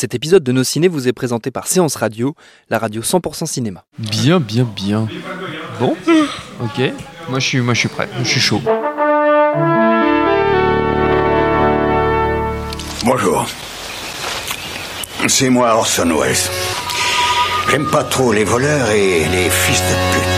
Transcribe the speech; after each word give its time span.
Cet 0.00 0.14
épisode 0.14 0.44
de 0.44 0.52
Nos 0.52 0.62
Ciné 0.62 0.86
vous 0.86 1.08
est 1.08 1.12
présenté 1.12 1.50
par 1.50 1.66
Séance 1.66 1.96
Radio, 1.96 2.36
la 2.70 2.78
radio 2.78 3.02
100% 3.02 3.46
cinéma. 3.46 3.82
Bien, 3.98 4.38
bien, 4.38 4.62
bien. 4.62 5.08
Bon, 5.80 5.96
ok. 6.60 6.92
Moi 7.28 7.40
je 7.40 7.44
suis, 7.44 7.60
moi 7.60 7.74
je 7.74 7.80
suis 7.80 7.88
prêt. 7.88 8.08
Je 8.22 8.28
suis 8.28 8.38
chaud. 8.38 8.60
Bonjour. 13.04 13.44
C'est 15.26 15.50
moi 15.50 15.74
Orson 15.74 16.16
Welles. 16.16 16.36
J'aime 17.68 17.90
pas 17.90 18.04
trop 18.04 18.32
les 18.32 18.44
voleurs 18.44 18.90
et 18.92 19.24
les 19.28 19.50
fils 19.50 19.80
de 19.80 20.14
pute. 20.14 20.37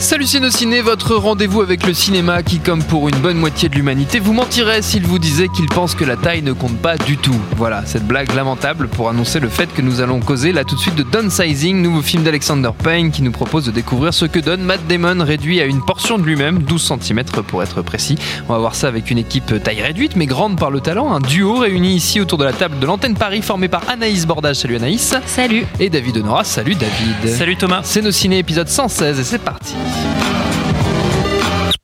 Salut 0.00 0.26
Ciné, 0.26 0.80
votre 0.80 1.14
rendez-vous 1.14 1.60
avec 1.60 1.86
le 1.86 1.92
cinéma 1.92 2.42
qui, 2.42 2.58
comme 2.58 2.82
pour 2.82 3.10
une 3.10 3.18
bonne 3.18 3.36
moitié 3.36 3.68
de 3.68 3.74
l'humanité, 3.74 4.18
vous 4.18 4.32
mentirait 4.32 4.80
s'il 4.80 5.06
vous 5.06 5.18
disait 5.18 5.48
qu'il 5.48 5.66
pense 5.66 5.94
que 5.94 6.06
la 6.06 6.16
taille 6.16 6.40
ne 6.40 6.54
compte 6.54 6.78
pas 6.78 6.96
du 6.96 7.18
tout. 7.18 7.38
Voilà, 7.58 7.84
cette 7.84 8.06
blague 8.06 8.34
lamentable 8.34 8.88
pour 8.88 9.10
annoncer 9.10 9.40
le 9.40 9.50
fait 9.50 9.70
que 9.74 9.82
nous 9.82 10.00
allons 10.00 10.20
causer 10.20 10.52
là 10.52 10.64
tout 10.64 10.74
de 10.74 10.80
suite 10.80 10.94
de 10.94 11.02
Downsizing, 11.02 11.82
nouveau 11.82 12.00
film 12.00 12.22
d'Alexander 12.22 12.70
Payne 12.82 13.10
qui 13.10 13.20
nous 13.20 13.30
propose 13.30 13.66
de 13.66 13.72
découvrir 13.72 14.14
ce 14.14 14.24
que 14.24 14.38
donne 14.38 14.62
Matt 14.62 14.86
Damon 14.88 15.22
réduit 15.22 15.60
à 15.60 15.66
une 15.66 15.82
portion 15.82 16.16
de 16.16 16.24
lui-même, 16.24 16.62
12 16.62 16.94
cm 16.98 17.22
pour 17.46 17.62
être 17.62 17.82
précis. 17.82 18.16
On 18.48 18.54
va 18.54 18.58
voir 18.58 18.74
ça 18.74 18.88
avec 18.88 19.10
une 19.10 19.18
équipe 19.18 19.62
taille 19.62 19.82
réduite 19.82 20.16
mais 20.16 20.26
grande 20.26 20.58
par 20.58 20.70
le 20.70 20.80
talent, 20.80 21.12
un 21.12 21.20
duo 21.20 21.56
réuni 21.56 21.94
ici 21.94 22.20
autour 22.20 22.38
de 22.38 22.44
la 22.44 22.54
table 22.54 22.78
de 22.78 22.86
l'antenne 22.86 23.14
Paris 23.14 23.42
formé 23.42 23.68
par 23.68 23.82
Anaïs 23.90 24.26
Bordage, 24.26 24.56
salut 24.56 24.76
Anaïs. 24.76 25.14
Salut. 25.26 25.66
Et 25.78 25.90
David 25.90 26.16
Honora, 26.16 26.42
salut 26.44 26.74
David. 26.74 27.36
Salut 27.36 27.56
Thomas. 27.56 27.82
C'est 27.84 28.00
nos 28.00 28.10
ciné 28.10 28.38
épisode 28.38 28.68
116 28.68 29.20
et 29.20 29.24
c'est 29.24 29.38
parti. 29.38 29.74
Thank 29.92 30.34
you. 30.34 30.39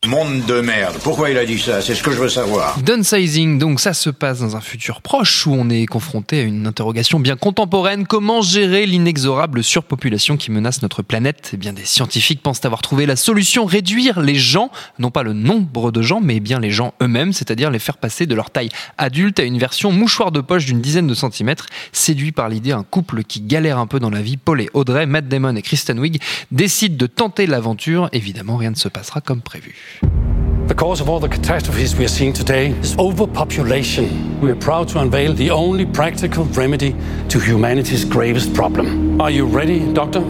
Monde 0.06 0.44
de 0.46 0.60
merde. 0.60 0.96
Pourquoi 1.02 1.30
il 1.30 1.38
a 1.38 1.44
dit 1.44 1.58
ça? 1.58 1.82
C'est 1.82 1.96
ce 1.96 2.02
que 2.02 2.12
je 2.12 2.18
veux 2.18 2.28
savoir. 2.28 2.78
Downsizing, 2.80 3.58
donc 3.58 3.80
ça 3.80 3.92
se 3.92 4.08
passe 4.08 4.38
dans 4.38 4.54
un 4.54 4.60
futur 4.60 5.00
proche 5.00 5.48
où 5.48 5.52
on 5.52 5.68
est 5.68 5.86
confronté 5.86 6.40
à 6.40 6.42
une 6.44 6.64
interrogation 6.64 7.18
bien 7.18 7.34
contemporaine. 7.34 8.06
Comment 8.06 8.40
gérer 8.40 8.86
l'inexorable 8.86 9.64
surpopulation 9.64 10.36
qui 10.36 10.52
menace 10.52 10.80
notre 10.82 11.02
planète? 11.02 11.50
Eh 11.54 11.56
bien, 11.56 11.72
des 11.72 11.84
scientifiques 11.84 12.40
pensent 12.40 12.64
avoir 12.64 12.82
trouvé 12.82 13.04
la 13.04 13.16
solution, 13.16 13.64
réduire 13.64 14.20
les 14.20 14.36
gens, 14.36 14.70
non 15.00 15.10
pas 15.10 15.24
le 15.24 15.32
nombre 15.32 15.90
de 15.90 16.02
gens, 16.02 16.20
mais 16.20 16.38
bien 16.38 16.60
les 16.60 16.70
gens 16.70 16.94
eux-mêmes, 17.02 17.32
c'est-à-dire 17.32 17.72
les 17.72 17.80
faire 17.80 17.96
passer 17.96 18.26
de 18.26 18.34
leur 18.36 18.50
taille 18.50 18.70
adulte 18.98 19.40
à 19.40 19.42
une 19.42 19.58
version 19.58 19.90
mouchoir 19.90 20.30
de 20.30 20.40
poche 20.40 20.66
d'une 20.66 20.80
dizaine 20.80 21.08
de 21.08 21.14
centimètres. 21.14 21.66
Séduit 21.90 22.30
par 22.30 22.48
l'idée, 22.48 22.70
un 22.70 22.84
couple 22.84 23.24
qui 23.24 23.40
galère 23.40 23.78
un 23.78 23.88
peu 23.88 23.98
dans 23.98 24.10
la 24.10 24.22
vie, 24.22 24.36
Paul 24.36 24.60
et 24.60 24.70
Audrey, 24.72 25.06
Matt 25.06 25.26
Damon 25.26 25.56
et 25.56 25.62
Kristen 25.62 25.98
Wiig, 25.98 26.20
décident 26.52 26.96
de 26.96 27.06
tenter 27.06 27.48
l'aventure. 27.48 28.08
Évidemment, 28.12 28.56
rien 28.56 28.70
ne 28.70 28.76
se 28.76 28.88
passera 28.88 29.20
comme 29.20 29.40
prévu. 29.40 29.74
The 30.00 30.74
cause 30.74 31.00
of 31.00 31.08
all 31.08 31.20
the 31.20 31.28
catastrophes 31.28 31.96
we 31.96 32.04
are 32.04 32.08
seeing 32.08 32.32
today 32.32 32.70
is 32.70 32.98
overpopulation. 32.98 34.40
We 34.40 34.50
are 34.50 34.56
proud 34.56 34.88
to 34.88 35.00
unveil 35.00 35.32
the 35.32 35.50
only 35.50 35.86
practical 35.86 36.44
remedy 36.44 36.94
to 37.28 37.38
humanity's 37.38 38.04
gravest 38.04 38.54
problem. 38.54 39.20
Are 39.20 39.30
you 39.30 39.46
ready, 39.46 39.92
Doctor? 39.92 40.20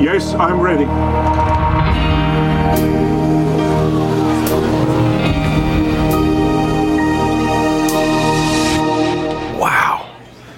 Yes, 0.00 0.34
I'm 0.34 0.60
ready. 0.60 1.69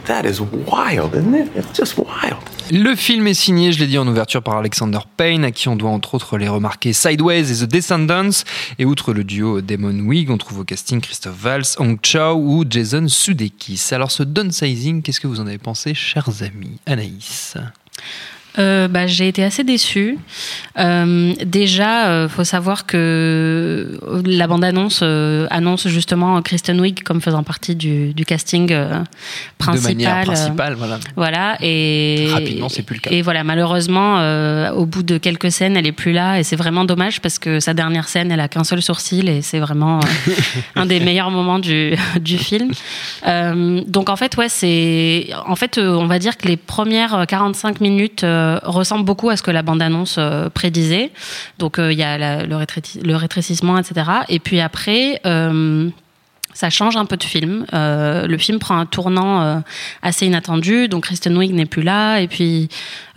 That 0.06 0.24
is 0.24 0.40
wild, 0.40 1.14
isn't 1.14 1.34
it? 1.34 1.50
It's 1.56 1.76
just 1.76 1.96
wild. 1.96 2.38
Le 2.70 2.94
film 2.96 3.26
est 3.26 3.34
signé, 3.34 3.72
je 3.72 3.78
l'ai 3.78 3.86
dit 3.86 3.98
en 3.98 4.06
ouverture, 4.08 4.42
par 4.42 4.56
Alexander 4.56 4.98
Payne, 5.16 5.44
à 5.44 5.52
qui 5.52 5.68
on 5.68 5.76
doit 5.76 5.90
entre 5.90 6.14
autres 6.14 6.38
les 6.38 6.48
remarquer 6.48 6.92
Sideways 6.92 7.52
et 7.52 7.66
The 7.66 7.68
Descendants. 7.68 8.44
Et 8.78 8.84
outre 8.84 9.12
le 9.12 9.24
duo 9.24 9.60
Damon 9.60 9.98
Wig, 10.00 10.30
on 10.30 10.38
trouve 10.38 10.60
au 10.60 10.64
casting 10.64 11.00
Christophe 11.00 11.36
Valls, 11.36 11.76
Hong 11.78 11.98
Chow 12.02 12.34
ou 12.34 12.64
Jason 12.68 13.06
Sudeikis. 13.08 13.88
Alors 13.92 14.10
ce 14.10 14.22
downsizing, 14.22 15.02
qu'est-ce 15.02 15.20
que 15.20 15.26
vous 15.26 15.40
en 15.40 15.46
avez 15.46 15.58
pensé, 15.58 15.94
chers 15.94 16.42
amis? 16.42 16.78
Anaïs? 16.86 17.56
Euh, 18.58 18.88
bah, 18.88 19.06
j'ai 19.06 19.28
été 19.28 19.42
assez 19.42 19.64
déçue. 19.64 20.18
Euh, 20.78 21.32
déjà, 21.44 22.08
euh, 22.08 22.28
faut 22.28 22.44
savoir 22.44 22.86
que 22.86 23.98
la 24.26 24.46
bande-annonce 24.46 25.00
euh, 25.02 25.46
annonce 25.50 25.88
justement 25.88 26.40
Kristen 26.42 26.80
Wiig 26.80 27.02
comme 27.02 27.20
faisant 27.20 27.42
partie 27.42 27.74
du, 27.74 28.12
du 28.12 28.24
casting 28.24 28.72
euh, 28.72 29.02
principal. 29.58 29.92
De 29.92 29.96
manière 29.96 30.18
euh, 30.18 30.22
principale, 30.24 30.74
voilà. 30.74 30.98
Voilà 31.16 31.56
et 31.60 32.28
Rapidement, 32.30 32.68
c'est 32.68 32.82
plus 32.82 32.96
le 32.96 33.00
cas. 33.00 33.10
Et 33.10 33.22
voilà, 33.22 33.44
malheureusement, 33.44 34.18
euh, 34.18 34.70
au 34.72 34.86
bout 34.86 35.02
de 35.02 35.18
quelques 35.18 35.50
scènes, 35.50 35.76
elle 35.76 35.86
est 35.86 35.92
plus 35.92 36.12
là 36.12 36.38
et 36.38 36.42
c'est 36.42 36.56
vraiment 36.56 36.84
dommage 36.84 37.20
parce 37.20 37.38
que 37.38 37.60
sa 37.60 37.74
dernière 37.74 38.08
scène, 38.08 38.30
elle 38.32 38.40
a 38.40 38.48
qu'un 38.48 38.64
seul 38.64 38.82
sourcil 38.82 39.28
et 39.28 39.42
c'est 39.42 39.60
vraiment 39.60 40.00
euh, 40.00 40.32
un 40.76 40.86
des 40.86 41.00
meilleurs 41.04 41.30
moments 41.30 41.58
du, 41.58 41.94
du 42.20 42.38
film. 42.38 42.70
Euh, 43.26 43.80
donc 43.86 44.10
en 44.10 44.16
fait, 44.16 44.36
ouais, 44.36 44.48
c'est 44.48 45.28
en 45.46 45.56
fait, 45.56 45.78
euh, 45.78 45.96
on 45.96 46.06
va 46.06 46.18
dire 46.18 46.36
que 46.36 46.48
les 46.48 46.56
premières 46.56 47.24
45 47.26 47.80
minutes 47.80 48.24
euh, 48.42 48.58
ressemblent 48.62 49.04
beaucoup 49.04 49.30
à 49.30 49.36
ce 49.36 49.42
que 49.42 49.50
la 49.50 49.62
bande-annonce 49.62 50.16
euh, 50.18 50.48
prédisait. 50.48 51.10
Donc 51.58 51.78
euh, 51.78 51.92
il 51.92 51.98
y 51.98 52.02
a 52.02 52.44
le, 52.44 53.14
rétrécissement, 53.16 53.78
etc. 53.78 54.10
Et 54.28 54.38
puis 54.38 54.60
après. 54.60 55.20
Ça 56.54 56.70
change 56.70 56.96
un 56.96 57.04
peu 57.04 57.16
de 57.16 57.22
film. 57.22 57.66
Euh, 57.72 58.26
le 58.26 58.38
film 58.38 58.58
prend 58.58 58.76
un 58.76 58.86
tournant 58.86 59.42
euh, 59.42 59.56
assez 60.02 60.26
inattendu. 60.26 60.88
Donc 60.88 61.04
Kristen 61.04 61.36
Wiig 61.36 61.52
n'est 61.52 61.66
plus 61.66 61.82
là. 61.82 62.18
Et 62.18 62.28
puis 62.28 62.68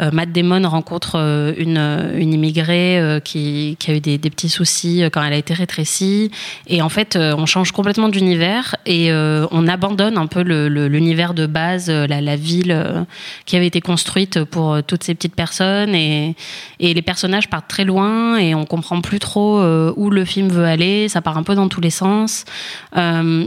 euh, 0.02 0.10
Matt 0.12 0.32
Damon 0.32 0.68
rencontre 0.68 1.54
une, 1.58 1.76
immigrée 2.20 3.22
qui, 3.24 3.78
a 3.88 3.94
eu 3.94 4.00
des, 4.00 4.18
petits 4.18 4.50
soucis 4.50 5.04
quand 5.12 5.24
elle 5.24 5.34
a 5.34 5.38
été 5.38 5.54
rétrécie. 5.54 6.32
Et 6.68 6.82
en 6.82 6.90
fait, 6.90 7.18
on 7.18 7.46
change 7.46 7.72
complètement 7.72 8.10
d'univers 8.10 8.76
et 8.86 9.12
on 9.14 9.68
abandonne 9.68 10.18
un 10.18 10.28
peu 10.28 10.42
l'univers 10.42 11.34
de 11.34 11.46
base, 11.46 11.90
la, 11.90 12.36
ville 12.36 13.06
qui 13.46 13.56
avait 13.56 13.68
été 13.68 13.82
construite 13.82 14.44
pour 14.44 14.82
toutes 14.84 15.04
ces 15.04 15.16
petites 15.16 15.36
personnes. 15.36 15.96
Et, 15.96 16.36
les 16.80 17.02
personnages 17.02 17.50
partent 17.50 17.68
très 17.68 17.86
loin 17.86 18.38
et 18.38 18.56
on 18.56 18.66
comprend 18.66 19.02
plus 19.02 19.20
trop 19.20 19.62
où 19.96 20.10
le 20.10 20.26
film 20.26 20.50
veut 20.50 20.66
aller. 20.66 21.10
Ça 21.10 21.22
part 21.22 21.38
un 21.38 21.44
peu 21.44 21.56
dans 21.56 21.68
tous 21.68 21.82
les 21.82 21.90
sens. 21.90 22.46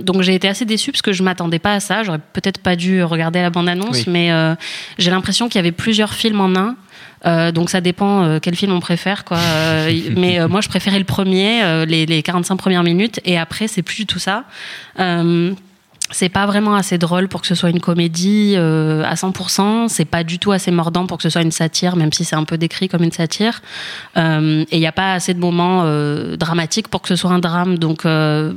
Donc 0.03 0.23
j'ai 0.23 0.35
été 0.35 0.49
assez 0.49 0.65
déçue 0.65 0.93
parce 0.93 1.03
que 1.03 1.13
je 1.13 1.23
m'attendais 1.23 1.59
pas 1.59 1.75
à 1.75 1.81
ça. 1.81 2.03
J'aurais 2.03 2.21
peut-être 2.33 2.59
pas 2.59 2.77
dû 2.77 3.03
regarder 3.03 3.41
la 3.43 3.51
bande-annonce, 3.51 3.99
Oui. 3.99 4.05
mais 4.09 4.33
euh, 4.33 4.55
j'ai 4.99 5.11
l'impression 5.11 5.49
qu'il 5.49 5.57
y 5.57 5.61
avait 5.61 5.73
plusieurs 5.73 6.13
films 6.15 6.41
en 6.41 6.55
un. 6.57 6.77
Euh, 7.27 7.51
donc 7.51 7.69
ça 7.69 7.81
dépend 7.81 8.23
euh, 8.23 8.39
quel 8.41 8.55
film 8.55 8.73
on 8.73 8.79
préfère 8.79 9.25
quoi. 9.25 9.39
Euh, 9.39 9.91
mais 10.17 10.39
euh, 10.39 10.47
moi 10.47 10.61
je 10.61 10.69
préférais 10.69 10.99
le 11.01 11.05
premier, 11.05 11.65
euh, 11.65 11.85
les, 11.85 12.07
les 12.07 12.23
45 12.23 12.55
premières 12.57 12.85
minutes, 12.85 13.19
et 13.25 13.37
après 13.37 13.67
c'est 13.67 13.83
plus 13.83 13.97
du 13.97 14.07
tout 14.07 14.21
ça. 14.21 14.45
C'est 16.11 16.29
pas 16.29 16.47
vraiment 16.47 16.75
assez 16.75 16.97
drôle 16.99 17.29
pour 17.29 17.43
que 17.43 17.47
ce 17.47 17.55
soit 17.55 17.71
une 17.71 17.81
comédie 17.81 18.55
euh, 18.57 19.05
à 19.05 19.15
100%. 19.15 19.89
C'est 19.89 20.05
pas 20.05 20.25
du 20.25 20.39
tout 20.39 20.53
assez 20.53 20.71
mordant 20.71 21.07
pour 21.07 21.19
que 21.19 21.23
ce 21.23 21.29
soit 21.31 21.43
une 21.43 21.51
satire, 21.53 21.97
même 21.97 22.13
si 22.13 22.25
c'est 22.25 22.37
un 22.37 22.45
peu 22.45 22.57
décrit 22.57 22.89
comme 22.89 23.03
une 23.03 23.13
satire. 23.13 23.61
Euh, 24.17 24.65
et 24.71 24.77
il 24.77 24.81
n'y 24.81 24.87
a 24.87 24.93
pas 24.93 25.13
assez 25.15 25.35
de 25.35 25.39
moments 25.39 25.83
euh, 25.85 26.37
dramatiques 26.37 26.89
pour 26.89 27.03
que 27.03 27.09
ce 27.09 27.17
soit 27.17 27.31
un 27.31 27.39
drame. 27.39 27.79
Donc 27.79 28.07
euh, 28.07 28.53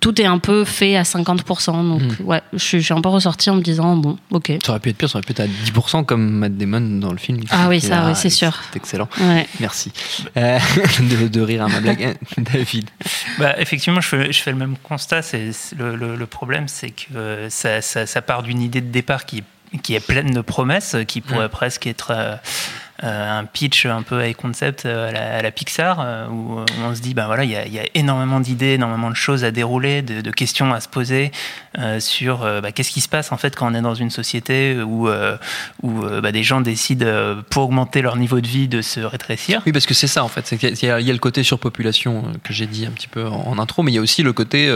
tout 0.00 0.20
est 0.20 0.26
un 0.26 0.38
peu 0.38 0.64
fait 0.64 0.96
à 0.96 1.02
50%. 1.02 1.88
Donc 1.88 2.02
ouais, 2.24 2.40
je 2.52 2.58
suis, 2.58 2.80
je 2.80 2.84
suis 2.84 2.94
un 2.94 3.00
peu 3.00 3.08
ressortie 3.08 3.50
en 3.50 3.56
me 3.56 3.62
disant 3.62 3.96
bon, 3.96 4.16
ok. 4.30 4.52
Ça 4.64 4.70
aurait 4.72 4.80
pu 4.80 4.90
être 4.90 4.96
pire, 4.96 5.10
ça 5.10 5.18
aurait 5.18 5.24
pu 5.26 5.32
être 5.32 5.40
à 5.40 5.46
10% 5.46 6.04
comme 6.04 6.30
Matt 6.30 6.56
Damon 6.56 6.98
dans 7.00 7.12
le 7.12 7.18
film. 7.18 7.40
Ah 7.50 7.66
oui, 7.68 7.80
ça, 7.80 8.04
oui, 8.06 8.12
c'est 8.14 8.30
sûr. 8.30 8.52
C'est 8.72 8.76
excellent. 8.78 9.08
Ouais. 9.20 9.46
Merci 9.60 9.92
Euh, 10.36 10.58
de, 11.00 11.28
de 11.28 11.40
rire 11.40 11.64
à 11.64 11.68
ma 11.68 11.80
blague. 11.80 12.16
David. 12.38 12.88
Bah, 13.38 13.54
effectivement, 13.58 14.00
je 14.00 14.08
fais, 14.08 14.32
je 14.32 14.40
fais 14.42 14.52
le 14.52 14.56
même 14.58 14.76
constat. 14.82 15.22
C'est 15.22 15.52
c'est 15.52 15.76
le, 15.78 15.96
le- 15.96 16.16
le 16.16 16.26
problème, 16.26 16.68
c'est 16.78 16.90
que 16.90 17.16
euh, 17.16 17.50
ça, 17.50 17.80
ça- 17.82 18.06
ça 18.06 18.22
part 18.22 18.42
d'une 18.42 18.60
idée 18.60 18.80
de 18.80 18.90
départ 18.90 19.24
qui, 19.24 19.42
qui 19.82 19.94
est 19.94 20.00
pleine 20.06 20.30
de 20.32 20.40
promesses, 20.42 20.96
qui 21.08 21.20
pourrait 21.20 21.48
presque 21.48 21.86
être 21.86 22.10
euh, 22.10 22.36
un 23.02 23.44
pitch 23.44 23.86
un 23.86 24.02
peu 24.02 24.26
high 24.26 24.34
concept 24.34 24.86
à 24.86 25.42
la, 25.42 25.50
Pixar, 25.50 26.28
où, 26.30 26.60
on 26.84 26.94
se 26.94 27.00
dit, 27.00 27.14
ben 27.14 27.26
voilà, 27.26 27.44
il 27.44 27.50
y 27.50 27.56
a, 27.56 27.84
énormément 27.94 28.40
d'idées, 28.40 28.74
énormément 28.74 29.10
de 29.10 29.16
choses 29.16 29.44
à 29.44 29.50
dérouler, 29.50 30.02
de, 30.02 30.30
questions 30.30 30.72
à 30.72 30.80
se 30.80 30.88
poser 30.88 31.30
sur 31.98 32.38
bah, 32.60 32.72
qu'est-ce 32.72 32.90
qui 32.90 33.00
se 33.00 33.08
passe 33.08 33.32
en 33.32 33.36
fait 33.36 33.54
quand 33.56 33.70
on 33.70 33.74
est 33.74 33.80
dans 33.80 33.94
une 33.94 34.10
société 34.10 34.76
où, 34.82 35.08
où 35.82 36.04
bah, 36.22 36.32
des 36.32 36.42
gens 36.42 36.60
décident, 36.60 37.36
pour 37.50 37.64
augmenter 37.64 38.02
leur 38.02 38.16
niveau 38.16 38.40
de 38.40 38.46
vie, 38.46 38.68
de 38.68 38.82
se 38.82 39.00
rétrécir. 39.00 39.62
Oui, 39.66 39.72
parce 39.72 39.86
que 39.86 39.94
c'est 39.94 40.06
ça 40.06 40.24
en 40.24 40.28
fait. 40.28 40.52
Il 40.52 40.84
y, 40.84 40.90
a 40.90 41.00
le 41.00 41.18
côté 41.18 41.42
surpopulation 41.42 42.24
que 42.42 42.52
j'ai 42.52 42.66
dit 42.66 42.86
un 42.86 42.90
petit 42.90 43.08
peu 43.08 43.26
en, 43.26 43.58
intro, 43.58 43.82
mais 43.82 43.92
il 43.92 43.94
y 43.94 43.98
a 43.98 44.02
aussi 44.02 44.22
le 44.22 44.32
côté, 44.32 44.72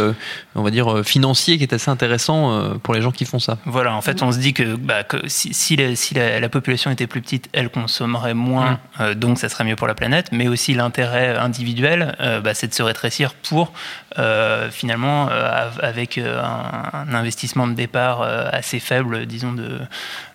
on 0.55 0.62
va 0.62 0.70
dire, 0.70 1.05
financier 1.05 1.58
qui 1.58 1.64
est 1.64 1.73
assez 1.73 1.90
intéressant 1.90 2.78
pour 2.82 2.94
les 2.94 3.02
gens 3.02 3.12
qui 3.12 3.25
font 3.25 3.38
ça. 3.38 3.58
Voilà, 3.64 3.94
en 3.94 4.00
fait, 4.00 4.23
on 4.23 4.32
se 4.32 4.38
dit 4.38 4.52
que, 4.52 4.76
bah, 4.76 5.05
si, 5.26 5.55
si, 5.55 5.76
la, 5.76 6.49
population 6.49 6.90
était 6.90 7.06
plus 7.06 7.20
petite, 7.20 7.49
elle 7.52 7.70
consommerait 8.11 8.35
moins, 8.35 8.73
mm. 8.73 8.79
euh, 9.01 9.15
donc 9.15 9.39
ça 9.39 9.49
serait 9.49 9.65
mieux 9.65 9.77
pour 9.77 9.87
la 9.87 9.95
planète, 9.95 10.29
mais 10.33 10.49
aussi 10.49 10.75
l'intérêt 10.75 11.37
individuel, 11.37 12.17
euh, 12.21 12.41
bah, 12.41 12.55
c'est 12.55 12.69
de 12.69 12.75
se 12.75 12.83
rétrécir 12.83 13.35
pour 13.35 13.73
euh, 14.19 14.71
finalement, 14.71 15.29
avec 15.29 16.19
un, 16.19 17.15
investissement 17.15 17.69
de 17.69 17.75
départ 17.75 18.23
assez 18.23 18.81
faible, 18.81 19.27
disons, 19.27 19.53
de, 19.53 19.79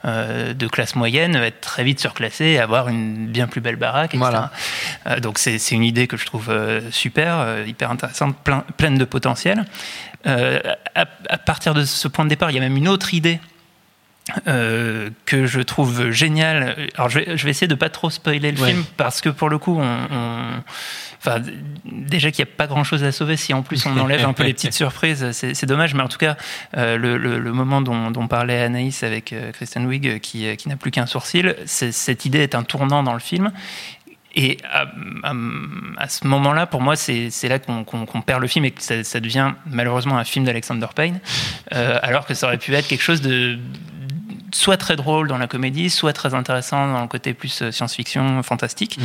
de 0.06 0.68
classe 0.68 0.96
moyenne, 0.96 1.36
être 1.36 1.60
très 1.60 1.84
vite 1.84 2.00
surclassé 2.00 2.46
et 2.46 2.60
avoir 2.60 2.88
une 2.88 3.28
bien 3.28 3.48
plus 3.48 3.60
belle 3.60 3.76
baraque, 3.76 4.16
etc. 4.16 4.30
Voilà. 5.06 5.20
donc 5.20 5.40
c'est 5.40 5.72
une 5.72 5.84
idée 5.84 6.08
que 6.08 6.16
je 6.16 6.26
trouve 6.26 6.54
super, 6.92 7.66
hyper 7.68 7.92
intéressante, 7.92 8.38
plein, 8.44 8.64
pleine 8.78 8.98
de 8.98 9.06
potentiel. 9.06 9.66
Euh, 10.28 10.60
à, 10.96 11.38
partir 11.38 11.74
de 11.74 11.84
ce 11.84 12.08
point 12.08 12.26
de 12.26 12.30
départ, 12.30 12.50
il 12.50 12.56
y 12.56 12.58
a 12.58 12.62
même 12.62 12.78
une 12.78 12.88
autre 12.88 13.14
idée 13.14 13.40
euh, 14.48 15.10
que 15.26 15.46
je 15.46 15.62
trouve 15.62 16.10
géniale. 16.12 16.90
Alors, 16.96 17.10
je 17.10 17.20
vais, 17.20 17.50
essayer 17.50 17.68
de 17.68 17.76
pas 17.76 17.90
trop 17.90 18.10
spoiler 18.10 18.52
le 18.52 18.58
film 18.58 18.84
parce 18.98 19.22
que 19.22 19.30
pour 19.30 19.50
le 19.50 19.58
coup, 19.58 19.78
on, 19.80 20.64
enfin, 21.20 21.42
déjà 21.86 22.32
qu'il 22.32 22.44
n'y 22.44 22.50
a 22.50 22.54
pas 22.56 22.68
grand 22.68 22.84
chose 22.84 23.04
à 23.04 23.12
sauver. 23.12 23.38
Si 23.38 23.54
en 23.54 23.62
plus 23.62 23.86
on 23.86 23.98
enlève 23.98 24.26
un 24.26 24.34
peu 24.34 24.44
les 24.44 24.54
petites 24.54 24.74
surprises, 24.84 25.32
c'est 25.32 25.66
dommage. 25.66 25.94
Mais 25.94 26.04
en 26.04 26.08
tout 26.08 26.18
cas, 26.18 26.38
euh, 26.76 26.98
le, 26.98 27.54
moment 27.54 27.82
dont, 27.82 28.28
parlait 28.28 28.62
Anaïs 28.62 29.04
avec 29.04 29.36
Kristen 29.54 29.86
Wiig, 29.86 30.20
qui, 30.20 30.56
qui 30.58 30.70
n'a 30.70 30.76
plus 30.76 30.92
qu'un 30.92 31.06
sourcil, 31.06 31.56
cette 31.66 32.26
idée 32.26 32.40
est 32.40 32.56
un 32.56 32.64
tournant 32.64 33.04
dans 33.04 33.14
le 33.14 33.20
film. 33.20 33.52
Et 34.36 34.58
à, 34.74 36.10
ce 36.10 36.28
moment-là, 36.28 36.66
pour 36.68 36.82
moi, 36.82 36.98
c'est 36.98 37.48
là 37.48 37.58
qu'on 37.58 38.22
perd 38.22 38.42
le 38.42 38.48
film 38.48 38.66
et 38.66 38.72
que 38.72 38.82
ça, 38.82 39.20
devient 39.22 39.54
malheureusement 39.66 40.18
un 40.18 40.26
film 40.26 40.44
d'Alexander 40.44 40.88
Payne, 40.94 41.20
euh, 41.74 42.00
alors 42.02 42.26
que 42.26 42.34
ça 42.34 42.48
aurait 42.48 42.58
pu 42.58 42.74
être 42.74 42.88
quelque 42.88 43.02
chose 43.02 43.22
de 43.22 43.58
soit 44.56 44.78
très 44.78 44.96
drôle 44.96 45.28
dans 45.28 45.38
la 45.38 45.48
comédie, 45.48 45.90
soit 45.90 46.14
très 46.14 46.34
intéressant 46.34 46.92
dans 46.92 47.02
le 47.02 47.08
côté 47.08 47.34
plus 47.34 47.62
euh, 47.62 47.72
science-fiction, 47.72 48.42
fantastique. 48.42 48.98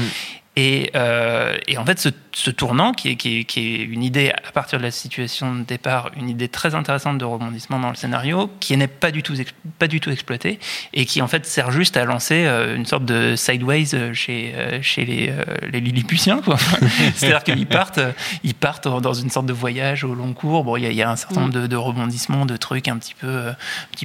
Euh, 0.58 1.56
et, 1.69 1.79
en 1.79 1.85
fait, 1.85 2.12
ce, 2.32 2.50
tournant, 2.50 2.93
qui 2.93 3.08
est, 3.08 3.56
une 3.56 4.02
idée 4.02 4.31
à 4.31 4.52
partir 4.52 4.79
de 4.79 4.85
la 4.85 4.91
situation 4.91 5.55
de 5.55 5.62
départ, 5.62 6.11
une 6.17 6.29
idée 6.29 6.49
très 6.49 6.75
intéressante 6.75 7.19
de 7.19 7.25
rebondissement 7.25 7.79
dans 7.79 7.91
le 7.91 7.94
scénario, 7.94 8.50
qui 8.61 8.76
n'est 8.76 8.88
pas 8.88 9.11
du 9.11 9.23
tout 9.23 9.35
pas 9.79 9.87
exploitée 10.11 10.58
et 10.93 11.06
qui 11.06 11.23
en 11.23 11.29
fait 11.29 11.47
sert 11.47 11.70
juste 11.70 11.97
à 11.97 12.05
lancer 12.05 12.44
euh, 12.47 12.76
une 12.76 12.85
sorte 12.85 13.05
de 13.05 13.37
sideways 13.37 13.94
euh, 13.94 14.12
chez 14.12 15.05
les, 15.05 15.32
les 15.70 15.81
Lilliputiens. 15.81 16.41
C'est-à-dire 17.14 17.44
qu'ils 17.44 17.67
partent 17.67 18.00
ils 18.43 18.55
partent 18.55 18.88
dans 18.88 19.14
une 19.14 19.31
sorte 19.31 19.47
de 19.47 19.52
voyage 19.52 20.05
au 20.05 20.14
long 20.14 20.32
cours. 20.32 20.64
Bon, 20.64 20.76
il 20.76 20.93
y, 20.93 21.02
a 21.02 21.11
un 21.11 21.17
certain 21.17 21.43
nombre 21.43 21.67
de, 21.67 21.76
rebondissements, 21.76 22.47
de 22.47 22.56
trucs 22.56 22.88
un 22.88 22.99
petit 22.99 23.14
peu 23.14 23.52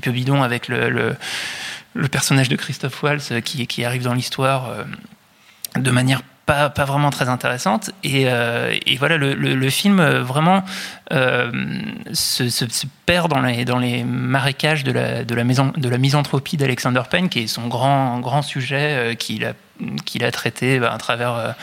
un 0.01 0.11
bidons 0.11 0.43
avec 0.43 0.67
le, 0.67 1.15
personnage 2.11 2.49
de 2.49 2.55
Christophe 2.55 3.01
Waltz 3.01 3.33
qui 3.43 3.83
arrive 3.83 4.03
dans 4.03 4.13
l'histoire 4.13 4.69
de 5.75 5.91
manière 5.91 6.21
pas, 6.45 6.69
pas 6.69 6.85
vraiment 6.85 7.09
très 7.09 7.29
intéressante. 7.29 7.91
Et, 8.03 8.25
euh, 8.27 8.75
et 8.85 8.97
voilà, 8.97 9.17
le, 9.17 9.33
le, 9.33 9.69
film 9.69 9.99
euh, 9.99 10.21
vraiment 10.21 10.63
euh, 11.11 11.51
se, 12.13 12.49
se, 12.49 12.65
perd 13.05 13.31
dans 13.31 13.41
les, 13.41 13.65
dans 13.65 13.79
les 13.79 14.03
marécages 14.03 14.83
de 14.83 14.91
la, 14.91 15.23
de 15.23 15.35
la, 15.35 15.43
maison, 15.43 15.73
de 15.75 15.89
la 15.89 15.97
misanthropie 15.97 16.57
d'Alexander 16.57 17.01
Payne, 17.09 17.29
qui 17.29 17.39
est 17.39 17.47
son 17.47 17.67
grand, 17.67 18.19
grand 18.19 18.41
sujet 18.41 19.15
qu'il 19.17 19.45
a, 19.45 19.53
qu'il 20.05 20.23
a 20.23 20.31
traité 20.31 20.79
bah, 20.79 20.93
à 20.93 20.97
travers, 20.97 21.55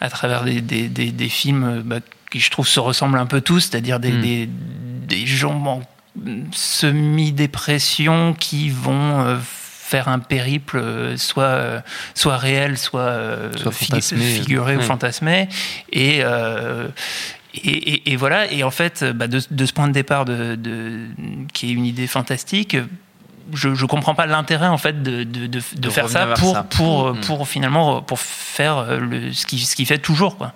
à 0.00 0.10
travers 0.10 0.44
des, 0.44 0.60
des, 0.60 0.88
des, 0.88 1.28
films 1.28 1.82
bah, 1.84 2.00
qui, 2.30 2.40
je 2.40 2.50
trouve, 2.50 2.66
se 2.66 2.80
ressemblent 2.80 3.18
un 3.18 3.26
peu 3.26 3.40
tous, 3.40 3.60
c'est-à-dire 3.60 4.00
des, 4.00 4.12
mm. 4.12 4.22
des, 4.22 4.48
des 5.06 5.26
gens 5.26 5.62
en 5.66 5.82
semi-dépression 6.52 8.34
qui 8.38 8.70
vont 8.70 9.38
faire 9.94 10.08
un 10.08 10.18
périple 10.18 10.78
euh, 10.78 11.16
soit, 11.16 11.44
euh, 11.44 11.80
soit 12.14 12.36
réel, 12.36 12.76
soit, 12.76 13.00
euh, 13.00 13.52
figuré 13.70 14.76
ou 14.76 14.80
fantasmé. 14.80 15.48
Et, 15.92 16.20
et, 17.54 18.12
et, 18.12 18.16
voilà, 18.16 18.50
et 18.50 18.64
en 18.64 18.72
fait, 18.72 19.04
bah, 19.04 19.28
de, 19.28 19.38
ce 19.38 19.72
point 19.72 19.86
de 19.86 19.92
départ, 19.92 20.24
de, 20.24 20.58
qui 21.52 21.70
est 21.70 21.72
une 21.72 21.86
idée 21.86 22.08
fantastique, 22.08 22.76
je 23.52 23.68
ne 23.68 23.86
comprends 23.86 24.16
pas 24.16 24.26
l'intérêt 24.26 24.66
en 24.66 24.78
fait 24.78 25.02
de, 25.02 25.22
de, 25.22 25.90
faire 25.90 26.08
ça 26.08 26.26
pour, 26.34 26.64
pour, 26.64 27.14
mm. 27.14 27.20
pour, 27.20 27.46
finalement 27.46 28.02
pour 28.02 28.18
faire 28.18 28.98
le, 28.98 29.32
ce 29.32 29.46
qu'il 29.46 29.60
ce 29.60 29.76
qui 29.76 29.84
fait 29.84 29.98
toujours. 29.98 30.36
Quoi. 30.38 30.52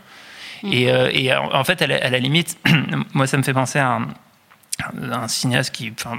Mm. 0.65 0.73
Et, 0.73 1.27
et, 1.27 1.35
en 1.37 1.63
fait, 1.63 1.81
à 1.83 1.87
la, 1.87 2.19
limite, 2.19 2.59
moi, 3.15 3.29
ça 3.29 3.37
me 3.37 3.45
fait 3.45 3.55
penser 3.55 3.79
à 3.79 3.99
un, 3.99 4.09
un 5.13 5.29
cinéaste 5.29 5.73
qui, 5.73 5.93
enfin, 5.97 6.19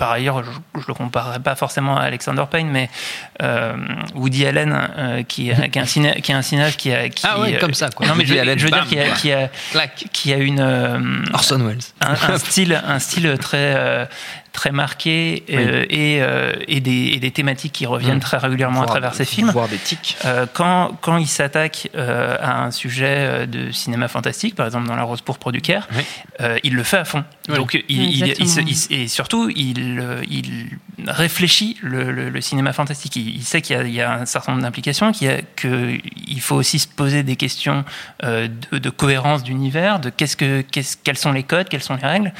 par 0.00 0.12
ailleurs, 0.12 0.42
je 0.42 0.78
ne 0.78 0.84
le 0.88 0.94
comparerai 0.94 1.40
pas 1.40 1.54
forcément 1.54 1.98
à 1.98 2.04
Alexander 2.04 2.44
Payne, 2.50 2.68
mais 2.70 2.88
euh, 3.42 3.76
Woody 4.14 4.46
Allen, 4.46 4.72
euh, 4.96 5.22
qui, 5.24 5.50
qui, 5.50 5.50
est 5.50 5.52
un 5.52 6.12
qui 6.14 6.32
est 6.32 6.34
un 6.34 6.42
cinéaste 6.42 6.78
qui 6.78 6.90
a. 6.90 7.10
Qui, 7.10 7.22
ah 7.26 7.36
oui, 7.38 7.58
comme 7.58 7.74
ça, 7.74 7.90
quoi. 7.90 8.06
Non, 8.06 8.14
mais 8.16 8.24
je, 8.24 8.32
je, 8.32 8.64
veux 8.64 8.70
dire, 8.70 8.86
qui 8.86 8.98
a, 8.98 9.10
qui 9.10 9.30
a, 9.30 9.50
qui 9.86 10.32
a 10.32 10.38
une. 10.38 10.58
Euh, 10.58 11.22
Orson 11.34 11.58
Welles. 11.58 11.84
Un, 12.00 12.38
style, 12.38 12.82
un 12.82 12.98
style 12.98 13.36
très 13.38 14.08
très 14.52 14.72
marqué 14.72 15.44
euh, 15.50 15.84
et, 15.88 16.18
euh, 16.20 16.52
et, 16.66 16.80
des, 16.80 17.12
et, 17.14 17.20
des, 17.20 17.30
thématiques 17.30 17.72
qui 17.72 17.86
reviennent 17.86 18.16
mm. 18.16 18.20
très 18.20 18.36
régulièrement 18.36 18.82
à 18.82 18.86
travers 18.86 19.14
ces 19.14 19.24
films. 19.24 19.50
Voire 19.50 19.68
des 19.68 19.78
tics. 19.78 20.16
Euh, 20.24 20.46
quand, 20.52 20.98
quand 21.00 21.16
il 21.16 21.26
s'attaque 21.26 21.88
à 21.96 22.64
un 22.64 22.70
sujet 22.70 23.46
de 23.46 23.70
cinéma 23.70 24.08
fantastique, 24.08 24.54
par 24.54 24.66
exemple 24.66 24.88
dans 24.88 24.96
La 24.96 25.02
Rose 25.02 25.20
pourpre 25.20 25.52
du 25.52 25.60
Caire, 25.60 25.88
il 26.64 26.74
le 26.74 26.82
fait 26.82 26.98
à 26.98 27.04
fond. 27.04 27.24
Donc, 27.48 27.82
il, 27.88 28.16
il, 28.16 28.34
et 28.90 29.08
surtout, 29.08 29.50
il, 29.50 30.02
il 30.30 30.78
réfléchit 31.06 31.76
le, 31.82 32.10
le, 32.12 32.40
cinéma 32.40 32.72
fantastique. 32.72 33.16
Il, 33.16 33.42
sait 33.42 33.60
qu'il 33.60 33.86
y, 33.88 33.92
y, 33.92 34.00
a 34.00 34.12
un 34.12 34.26
certain 34.26 34.52
nombre 34.52 34.62
d'implications, 34.62 35.12
qu'il 35.12 36.40
faut 36.40 36.56
aussi 36.56 36.78
se 36.78 36.88
poser 36.88 37.22
des 37.22 37.36
questions 37.36 37.84
de, 38.22 38.78
de 38.78 38.90
cohérence 38.90 39.42
d'univers, 39.42 40.00
de 40.00 40.10
qu'est-ce 40.10 40.36
que, 40.36 40.60
qu'est-ce, 40.62 40.96
quels 41.02 41.18
sont 41.18 41.32
les 41.32 41.42
codes, 41.42 41.68
quelles 41.68 41.82
sont 41.82 41.96
les 41.96 42.06
règles. 42.06 42.32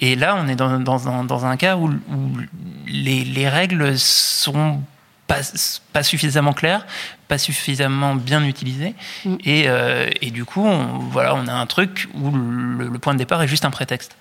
Et 0.00 0.14
là, 0.14 0.36
on 0.38 0.48
est 0.48 0.54
dans, 0.54 0.78
dans, 0.78 1.24
dans 1.24 1.46
un 1.46 1.56
cas 1.58 1.76
où, 1.76 1.90
les, 2.86 3.24
les, 3.24 3.48
règles 3.48 3.98
sont 3.98 4.80
pas, 5.26 5.40
pas, 5.92 6.02
suffisamment 6.02 6.54
claires, 6.54 6.86
pas 7.28 7.38
suffisamment 7.38 8.14
bien 8.14 8.42
utilisées. 8.44 8.94
Mm. 9.24 9.36
Et, 9.44 9.64
euh, 9.66 10.08
et, 10.22 10.30
du 10.30 10.44
coup, 10.44 10.64
on, 10.64 10.98
voilà, 11.10 11.34
on 11.34 11.46
a 11.46 11.52
un 11.52 11.66
truc 11.66 12.08
où 12.14 12.30
le 12.30 12.98
point 12.98 13.12
de 13.12 13.18
départ 13.18 13.42
est 13.42 13.48
juste 13.48 13.64
un 13.64 13.70
prétexte. 13.70 14.16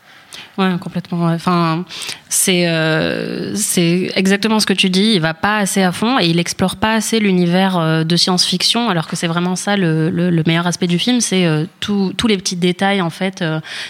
Ouais, 0.57 0.71
complètement. 0.79 1.25
Enfin, 1.25 1.85
c'est 2.29 2.67
euh, 2.67 3.55
c'est 3.55 4.11
exactement 4.15 4.59
ce 4.59 4.65
que 4.65 4.73
tu 4.73 4.89
dis. 4.89 5.13
Il 5.13 5.21
va 5.21 5.33
pas 5.33 5.57
assez 5.57 5.83
à 5.83 5.91
fond 5.91 6.19
et 6.19 6.25
il 6.25 6.39
explore 6.39 6.75
pas 6.75 6.93
assez 6.93 7.19
l'univers 7.19 7.77
euh, 7.77 8.03
de 8.03 8.15
science-fiction, 8.15 8.89
alors 8.89 9.07
que 9.07 9.15
c'est 9.15 9.27
vraiment 9.27 9.55
ça 9.55 9.77
le, 9.77 10.09
le, 10.09 10.43
meilleur 10.47 10.65
aspect 10.65 10.87
du 10.87 10.97
film, 10.97 11.21
c'est 11.21 11.45
euh, 11.45 11.65
tous 11.79 12.27
les 12.27 12.37
petits 12.37 12.55
détails 12.55 13.01
en 13.01 13.09
fait, 13.09 13.43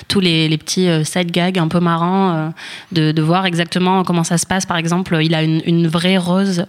tous 0.08 0.20
les, 0.20 0.48
les, 0.50 0.58
petits 0.58 0.90
side 1.06 1.32
gags 1.32 1.58
un 1.58 1.68
peu 1.68 1.80
marrants, 1.80 2.54
de, 2.92 3.12
de, 3.12 3.22
voir 3.22 3.46
exactement 3.46 4.04
comment 4.04 4.24
ça 4.24 4.38
se 4.38 4.46
passe. 4.46 4.66
Par 4.66 4.78
exemple, 4.78 5.18
il 5.22 5.34
a 5.34 5.44
une, 5.44 5.62
une 5.66 5.88
vraie 5.88 6.18
rose 6.18 6.66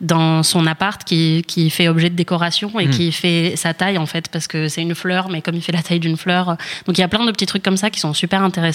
dans 0.00 0.42
son 0.42 0.66
appart 0.66 1.02
qui, 1.04 1.44
qui 1.46 1.70
fait 1.70 1.88
objet 1.88 2.10
de 2.10 2.16
décoration 2.16 2.78
et 2.78 2.86
hmm. 2.86 2.90
qui 2.90 3.12
fait 3.12 3.54
sa 3.56 3.74
taille 3.74 3.98
en 3.98 4.06
fait, 4.06 4.28
parce 4.28 4.46
que 4.46 4.68
c'est 4.68 4.82
une 4.82 4.94
fleur, 4.94 5.28
mais 5.30 5.40
comme 5.40 5.54
il 5.54 5.62
fait 5.62 5.72
la 5.72 5.82
taille 5.82 6.00
d'une 6.00 6.16
fleur, 6.16 6.56
donc 6.86 6.98
il 6.98 7.00
y 7.00 7.04
a 7.04 7.08
plein 7.08 7.24
de 7.24 7.30
petits 7.32 7.46
trucs 7.46 7.62
comme 7.62 7.76
ça 7.76 7.90
qui 7.90 8.00
sont 8.00 8.14
super 8.14 8.42
intéressants 8.42 8.69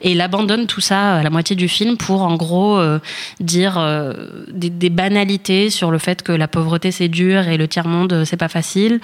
et 0.00 0.12
il 0.12 0.20
abandonne 0.20 0.66
tout 0.66 0.80
ça 0.80 1.16
à 1.16 1.22
la 1.22 1.30
moitié 1.30 1.56
du 1.56 1.68
film 1.68 1.96
pour, 1.96 2.22
en 2.22 2.36
gros, 2.36 2.78
euh, 2.78 2.98
dire 3.40 3.78
euh, 3.78 4.12
des, 4.48 4.90
banalités 4.90 5.70
sur 5.70 5.90
le 5.90 5.98
fait 5.98 6.22
que 6.22 6.32
la 6.32 6.48
pauvreté 6.48 6.90
c'est 6.90 7.08
dur 7.08 7.46
et 7.46 7.56
le 7.56 7.68
tiers-monde 7.68 8.12
euh, 8.12 8.24
c'est 8.24 8.36
pas 8.36 8.48
facile. 8.48 9.00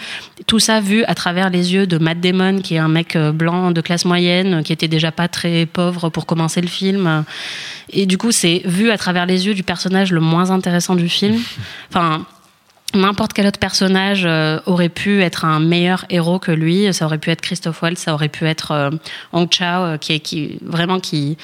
Tout 0.47 0.59
ça 0.59 0.81
vu 0.81 1.05
à 1.05 1.15
travers 1.15 1.51
les 1.51 1.75
yeux 1.75 1.87
de 1.87 1.99
Matt 1.99 2.21
Damon, 2.21 2.61
qui 2.61 2.75
est 2.75 2.79
un 2.79 2.89
mec 2.89 3.17
blanc 3.17 3.71
de 3.71 3.81
classe 3.81 4.05
moyenne, 4.05 4.63
qui 4.63 4.73
était 4.73 4.89
déjà 4.89 5.13
pas 5.13 5.29
très 5.29 5.67
pauvre 5.67 6.09
pour 6.09 6.27
commencer 6.27 6.61
le 6.61 6.69
film. 6.69 7.25
Et 7.91 8.07
du 8.07 8.19
coup, 8.19 8.33
c'est 8.33 8.63
vu 8.65 8.91
à 8.91 8.99
travers 8.99 9.27
les 9.27 9.47
yeux 9.47 9.55
du 9.55 9.63
personnage 9.63 10.13
le 10.13 10.21
moins 10.21 10.51
intéressant 10.51 10.95
du 10.95 11.09
film. 11.09 11.41
Enfin, 11.91 12.27
N'importe 12.95 13.33
quel 13.33 13.47
autre 13.47 13.59
personnage 13.59 14.25
euh, 14.25 14.61
aurait 14.67 14.89
pu 14.89 15.23
être 15.23 15.45
un 15.45 15.59
meilleur 15.59 16.05
héros 16.11 16.39
que 16.39 16.53
lui. 16.53 16.93
Ça 16.95 17.07
aurait 17.07 17.19
pu 17.19 17.31
être 17.31 17.41
Christophe 17.41 17.83
Waltz, 17.83 18.01
ça 18.01 18.15
aurait 18.15 18.29
pu 18.29 18.47
être 18.47 18.71
euh, 18.71 18.91
Hong 19.33 19.51
Chao, 19.51 19.83
euh, 19.83 19.97
qui 19.99 20.13
est 20.13 20.21
qui 20.21 20.59
vraiment 20.63 21.01
qui 21.01 21.37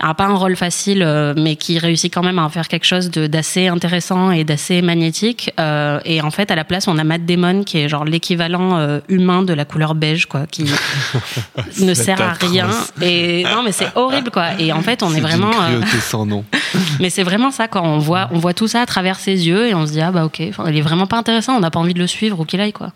a 0.00 0.14
pas 0.14 0.26
un 0.26 0.34
rôle 0.34 0.56
facile, 0.56 1.02
euh, 1.02 1.34
mais 1.36 1.56
qui 1.56 1.78
réussit 1.78 2.12
quand 2.12 2.22
même 2.22 2.38
à 2.38 2.44
en 2.44 2.48
faire 2.48 2.68
quelque 2.68 2.84
chose 2.86 3.10
de- 3.10 3.26
d'assez 3.26 3.66
intéressant 3.68 4.30
et 4.30 4.44
d'assez 4.44 4.80
magnétique. 4.82 5.52
Euh, 5.58 6.00
et 6.04 6.20
en 6.22 6.30
fait, 6.30 6.50
à 6.50 6.54
la 6.56 6.64
place, 6.64 6.88
on 6.88 6.98
a 6.98 7.04
Matt 7.04 7.24
Damon 7.26 7.64
qui 7.64 7.78
est 7.78 7.88
genre 7.88 8.04
l'équivalent 8.04 8.78
euh, 8.78 9.00
humain 9.08 9.42
de 9.42 9.52
la 9.52 9.64
couleur 9.64 9.94
beige, 9.94 10.26
quoi, 10.26 10.46
qui 10.46 10.64
ne 11.80 11.94
sert 11.94 12.20
à 12.20 12.32
rien. 12.34 12.68
Et 13.02 13.44
non, 13.44 13.62
mais 13.64 13.72
c'est 13.72 13.88
horrible, 13.96 14.30
quoi. 14.30 14.58
Et 14.60 14.72
en 14.72 14.82
fait, 14.82 15.02
on 15.02 15.12
est, 15.14 15.20
vraiment. 15.20 15.50
euh, 15.62 15.80
sans 16.00 16.26
nom. 16.26 16.44
mais 17.00 17.10
c'est 17.10 17.22
vraiment 17.22 17.50
ça, 17.50 17.68
quand 17.68 17.82
on 17.84 17.98
voit, 17.98 18.28
on 18.32 18.38
voit 18.38 18.54
tout 18.54 18.68
ça 18.68 18.82
à 18.82 18.86
travers 18.86 19.18
ses 19.18 19.46
yeux 19.48 19.66
et 19.68 19.74
on 19.74 19.86
se 19.86 19.92
dit 19.92 20.00
ah 20.00 20.10
bah 20.10 20.24
ok, 20.24 20.40
il 20.40 20.52
est 20.76 20.80
vraiment 20.80 21.06
pas 21.06 21.16
intéressant, 21.18 21.56
on 21.56 21.60
n'a 21.60 21.70
pas 21.70 21.80
envie 21.80 21.94
de 21.94 21.98
le 21.98 22.06
suivre 22.06 22.38
ou 22.40 22.44
qu'il 22.44 22.60
aille 22.60 22.72
quoi. 22.72 22.92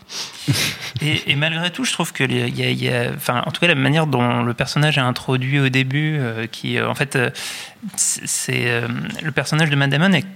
Et, 1.01 1.31
et 1.33 1.37
malgré 1.37 1.71
tout, 1.71 1.85
je 1.85 1.93
trouve 1.93 2.13
que 2.13 2.23
y 2.25 2.63
a, 2.63 2.71
y 2.71 2.89
a- 2.89 3.11
enfin, 3.17 3.43
en 3.47 3.51
tout 3.51 3.61
cas, 3.61 3.67
la 3.67 3.75
manière 3.75 4.07
dont 4.07 4.43
le 4.43 4.55
personnage 4.55 4.99
est 4.99 5.03
introduit 5.03 5.59
au 5.61 5.69
début, 5.69 6.17
euh, 6.19 6.47
qui, 6.51 6.79
euh, 6.79 6.89
en 6.93 6.95
fait, 6.95 7.17
euh, 7.17 7.31
c'est 7.97 8.71
euh, 8.71 8.87
le 9.23 9.33
personnage 9.33 9.71
de 9.71 9.77
Matt 9.77 9.91
Damon 9.91 10.13
est 10.13 10.27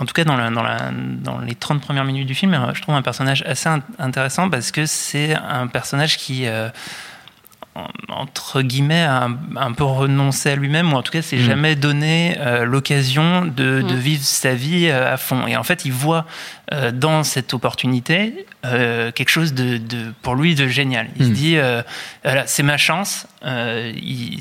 en 0.00 0.04
tout 0.04 0.12
cas, 0.12 0.22
dans, 0.22 1.38
les 1.40 1.54
30 1.56 1.80
premières 1.80 2.04
minutes 2.04 2.28
du 2.28 2.34
film, 2.34 2.54
euh, 2.54 2.72
je 2.72 2.80
trouve 2.82 2.94
un 2.94 3.02
personnage 3.02 3.42
assez 3.42 3.68
in- 3.68 3.82
intéressant 3.98 4.48
parce 4.48 4.70
que 4.70 4.86
c'est 4.86 5.34
un 5.34 5.66
personnage 5.66 6.16
qui, 6.18 6.46
entre 8.08 8.62
guillemets, 8.62 9.02
un, 9.02 9.36
un 9.56 9.72
peu 9.72 9.84
renoncé 9.84 10.50
à 10.50 10.56
lui-même, 10.56 10.92
ou 10.92 10.96
en 10.96 11.02
tout 11.02 11.12
cas, 11.12 11.22
s'est 11.22 11.36
Mm. 11.36 11.42
jamais 11.46 11.76
donné 11.76 12.36
euh, 12.40 12.64
l'occasion 12.64 13.44
de, 13.44 13.82
de 13.82 13.94
Mm. 13.94 13.98
vivre 13.98 14.24
sa 14.24 14.54
vie 14.54 14.88
euh, 14.88 15.12
à 15.14 15.16
fond. 15.16 15.46
Et 15.46 15.56
en 15.56 15.62
fait, 15.64 15.84
il 15.84 15.92
voit 15.92 16.26
euh, 16.72 16.90
dans 16.92 17.22
cette 17.24 17.54
opportunité 17.54 18.46
euh, 18.66 19.10
quelque 19.12 19.30
chose 19.30 19.54
de, 19.54 19.78
de- 19.78 20.12
pour 20.22 20.34
lui 20.34 20.54
de 20.54 20.68
génial. 20.68 21.08
Il 21.16 21.24
se 21.26 21.30
Mm. 21.30 21.32
dit, 21.34 21.56
euh, 21.56 21.82
voilà, 22.24 22.46
c'est 22.46 22.62
ma 22.62 22.76
chance. 22.76 23.26
euh, 23.44 23.92
il, 23.96 24.40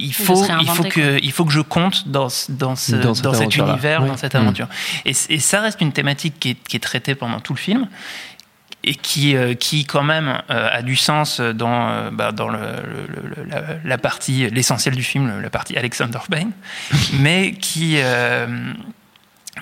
il 0.00 0.08
De 0.08 0.14
faut, 0.14 0.44
il 0.60 0.68
faut 0.68 0.84
que, 0.84 1.18
il 1.22 1.32
faut 1.32 1.44
que 1.44 1.52
je 1.52 1.60
compte 1.60 2.08
dans, 2.08 2.28
dans, 2.48 2.76
ce, 2.76 2.96
Dans 2.96 3.14
cet 3.34 3.56
univers, 3.56 4.04
dans 4.04 4.16
cette 4.16 4.34
aventure. 4.34 4.68
Et, 5.04 5.10
et 5.28 5.38
ça 5.38 5.60
reste 5.60 5.80
une 5.82 5.92
thématique 5.92 6.34
qui 6.40 6.50
est, 6.50 6.54
qui 6.68 6.76
est 6.76 6.80
traitée 6.80 7.14
pendant 7.14 7.40
tout 7.40 7.52
le 7.52 7.58
film 7.58 7.86
et 8.88 8.94
qui, 8.94 9.36
euh, 9.36 9.54
qui 9.54 9.84
quand 9.84 10.02
même 10.02 10.40
euh, 10.50 10.68
a 10.72 10.82
du 10.82 10.96
sens 10.96 11.40
dans, 11.40 11.88
euh, 11.88 12.10
bah, 12.10 12.32
dans 12.32 12.48
le, 12.48 12.58
le- 12.58 13.28
le- 13.42 13.44
la, 13.50 13.62
la 13.84 13.98
partie, 13.98 14.48
l'essentiel 14.50 14.94
du 14.94 15.02
film, 15.02 15.40
la 15.42 15.50
partie 15.50 15.76
Alexander 15.76 16.18
Payne, 16.30 16.52
mais 17.20 17.52
qui, 17.52 17.98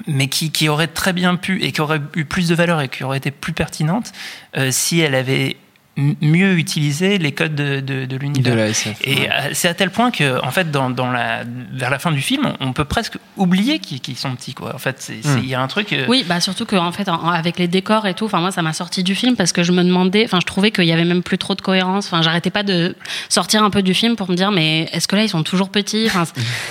mais 0.06 0.28
qui, 0.28 0.50
qui 0.52 0.68
aurait 0.68 0.86
très 0.88 1.12
bien 1.12 1.36
pu 1.36 1.62
et 1.62 1.72
qui 1.72 1.80
aurait 1.80 2.00
eu 2.14 2.24
plus 2.24 2.48
de 2.48 2.54
valeur 2.54 2.80
et 2.80 2.88
qui 2.88 3.02
aurait 3.04 3.18
été 3.18 3.30
plus 3.30 3.52
pertinente 3.52 4.12
euh, 4.56 4.70
si 4.70 5.00
elle 5.00 5.14
avait 5.14 5.56
mieux 5.96 6.58
utilisé 6.58 7.18
les 7.18 7.32
codes 7.32 7.54
de, 7.54 7.80
de, 7.80 8.04
de 8.04 8.16
l'univers. 8.16 8.52
De 8.54 8.58
la 8.58 8.68
SF. 8.68 8.96
Et 9.02 9.14
ouais. 9.14 9.28
euh, 9.32 9.48
c'est 9.52 9.68
à 9.68 9.74
tel 9.74 9.90
point 9.90 10.10
que, 10.10 10.44
en 10.44 10.50
fait, 10.50 10.70
dans, 10.70 10.90
dans 10.90 11.10
la, 11.10 11.40
vers 11.72 11.90
la 11.90 11.98
fin 11.98 12.12
du 12.12 12.20
film, 12.20 12.52
on 12.60 12.72
peut 12.72 12.84
presque 12.84 13.16
oublier 13.36 13.78
qu'ils 13.78 14.16
sont 14.16 14.34
petits, 14.36 14.54
quoi. 14.54 14.74
En 14.74 14.78
fait, 14.78 14.96
c'est- 15.00 15.20
c'est- 15.22 15.38
il 15.38 15.46
Hmm. 15.46 15.48
y 15.48 15.54
a 15.54 15.62
un 15.62 15.66
truc. 15.68 15.92
euh, 15.92 16.04
Oui, 16.08 16.24
bah 16.28 16.40
surtout 16.40 16.66
que 16.66 16.76
en 16.76 16.92
fait 16.92 17.08
en- 17.08 17.28
avec 17.28 17.58
les 17.58 17.68
décors 17.68 18.06
et 18.06 18.14
tout, 18.14 18.26
enfin 18.26 18.40
moi 18.40 18.50
ça 18.50 18.62
m'a 18.62 18.72
sorti 18.72 19.02
du 19.02 19.14
film 19.14 19.36
parce 19.36 19.52
que 19.52 19.62
je 19.62 19.72
me 19.72 19.82
demandais, 19.82 20.24
enfin 20.24 20.38
je 20.40 20.46
trouvais 20.46 20.70
qu'il 20.70 20.84
y 20.84 20.92
avait 20.92 21.04
même 21.04 21.22
plus 21.22 21.38
trop 21.38 21.54
de 21.54 21.60
cohérence. 21.60 22.06
Enfin 22.06 22.22
j'arrêtais 22.22 22.50
pas 22.50 22.62
de 22.62 22.94
sortir 23.28 23.62
un 23.62 23.70
peu 23.70 23.82
du 23.82 23.94
film 23.94 24.16
pour 24.16 24.30
me 24.30 24.34
dire 24.36 24.50
mais 24.52 24.88
est-ce 24.92 25.08
que 25.08 25.16
là 25.16 25.22
ils 25.22 25.28
sont 25.28 25.42
toujours 25.42 25.68
petits? 25.70 26.04
Enfin 26.06 26.24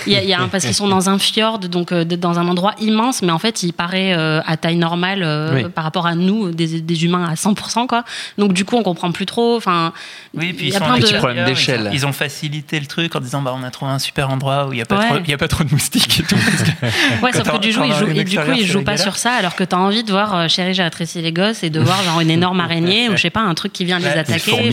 il 0.08 0.13
y 0.13 0.15
a, 0.15 0.24
il 0.24 0.29
y 0.29 0.34
a 0.34 0.41
un, 0.41 0.48
parce 0.48 0.65
qu'ils 0.65 0.74
sont 0.75 0.88
dans 0.88 1.10
un 1.10 1.17
fjord 1.20 1.60
donc 1.60 1.91
euh, 1.91 2.03
dans 2.05 2.39
un 2.39 2.48
endroit 2.48 2.74
immense, 2.79 3.22
mais 3.22 3.32
en 3.32 3.39
fait 3.39 3.63
il 3.63 3.74
paraît 3.74 4.13
euh, 4.13 4.41
à 4.46 4.58
taille 4.58 4.77
normale 4.77 5.22
euh, 5.24 5.63
Oui. 5.63 5.70
par 5.74 5.84
rapport 5.84 6.05
à 6.08 6.15
nous 6.15 6.51
des, 6.51 6.82
des 6.82 7.05
humains 7.05 7.25
à 7.29 7.34
100% 7.36 7.88
quoi. 7.88 8.03
Donc 8.38 8.53
du 8.53 8.65
coup 8.65 8.75
on 8.75 8.84
comprend 8.84 9.12
plus 9.15 9.25
trop. 9.25 9.55
Enfin 9.57 9.93
Oui, 10.34 10.53
puis 10.53 10.67
il 10.67 10.69
ils 10.69 10.74
y 10.74 10.75
a 10.75 10.79
plein 10.79 10.89
de 10.89 10.93
l'extérieur, 10.98 11.22
problème 11.24 11.45
ils 11.48 11.50
d'échelle. 11.50 11.88
ont- 11.88 11.91
Ils, 11.93 12.05
ont 12.05 12.12
facilité 12.13 12.79
le 12.79 12.86
truc 12.86 13.15
en 13.15 13.19
disant 13.19 13.41
bah 13.41 13.55
on 13.57 13.63
a 13.63 13.72
trouvé 13.72 13.91
un 13.91 14.00
super 14.00 14.29
endroit 14.29 14.67
où 14.67 14.74
il 14.74 14.79
y 14.79 14.81
a 14.81 14.86
pas 14.86 14.98
Ouais. 15.00 15.07
trop, 15.07 15.17
il 15.24 15.29
y 15.29 15.34
a 15.34 15.38
pas 15.38 15.48
trop 15.48 15.63
de 15.63 15.72
moustiques 15.72 16.19
et 16.19 16.24
tout. 16.24 16.36
parce 16.36 16.63
que- 16.63 17.22
Ouais, 17.25 17.31
sauf 17.34 17.50
que 17.51 17.57
du, 17.57 17.69
on 17.77 17.91
joue, 17.91 18.05
du 18.05 18.13
coup, 18.13 18.19
extérieur, 18.19 18.55
il 18.55 18.62
c'est 18.62 18.67
joue 18.67 18.79
la 18.79 18.86
pas 18.86 18.98
sur 18.98 19.15
ça, 19.17 19.31
alors 19.34 19.55
que 19.55 19.63
t'as 19.63 19.77
envie 19.77 20.03
de 20.03 20.12
voir 20.12 20.36
euh, 20.36 20.48
Chérie, 20.48 20.74
j'ai 20.74 20.84
rétréci 20.84 21.22
les 21.22 21.31
gosses 21.31 21.63
et 21.63 21.69
de 21.69 21.79
voir 21.81 22.03
genre 22.03 22.19
une 22.19 22.29
énorme 22.29 22.60
araignée 22.60 23.10
ou 23.10 23.15
je 23.15 23.22
sais 23.24 23.29
pas, 23.29 23.41
un 23.41 23.53
truc 23.55 23.74
qui 23.74 23.86
vient 23.86 24.00
les 24.00 24.07
attaquer. 24.07 24.72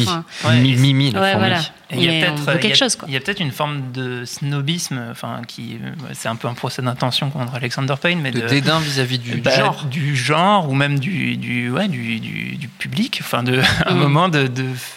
Mimi, 0.62 1.10
la 1.12 1.20
Ouais, 1.20 1.32
fourmi. 1.32 1.46
voilà. 1.48 1.60
Il 1.94 2.02
y 2.02 2.08
a 2.22 2.30
peut-être 2.30 2.58
quelque 2.60 2.76
chose, 2.76 2.96
quoi. 2.96 3.06
il 3.08 3.14
y 3.14 3.16
a 3.16 3.20
peut-être 3.20 3.40
une 3.40 3.52
forme 3.52 3.92
de 3.92 4.24
snobisme, 4.24 5.02
enfin 5.10 5.42
qui 5.46 5.78
euh, 5.82 5.90
c'est 6.12 6.28
un 6.28 6.36
peu 6.36 6.48
un 6.48 6.54
procès 6.54 6.82
d'intention 6.82 7.30
contre 7.30 7.54
Alexander 7.54 7.94
Payne, 8.00 8.20
mais 8.20 8.30
De 8.30 8.40
de, 8.40 8.46
dédain 8.48 8.78
vis-à-vis 8.80 9.18
du, 9.18 9.32
du 9.32 9.40
bah, 9.40 9.50
genre. 9.56 9.84
du 9.84 10.16
genre 10.16 10.68
ou 10.70 10.74
même 10.74 10.98
du 10.98 11.36
du 11.36 11.70
ouais 11.70 11.88
du, 11.88 12.18
du, 12.20 12.56
du 12.56 12.68
public, 12.68 13.18
enfin 13.22 13.42
de 13.42 13.60
un 13.86 13.94
Mm. 13.94 13.98
moment 13.98 14.28
de 14.28 14.50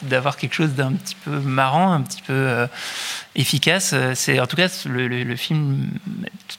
d'avoir 0.03 0.37
quelque 0.37 0.53
chose 0.53 0.71
d'un 0.73 0.93
petit 0.93 1.15
peu 1.25 1.39
marrant, 1.39 1.91
un 1.93 2.01
petit 2.01 2.21
peu 2.21 2.33
euh, 2.33 2.67
efficace. 3.35 3.91
Euh, 3.93 4.13
C'est 4.15 4.39
en 4.39 4.47
tout 4.47 4.55
cas 4.55 4.67
le, 4.85 5.07
le, 5.07 5.23
le 5.23 5.35
film 5.35 5.89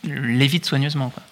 l'évite 0.05 0.64
soigneusement 0.66 1.11
quoi. 1.11 1.23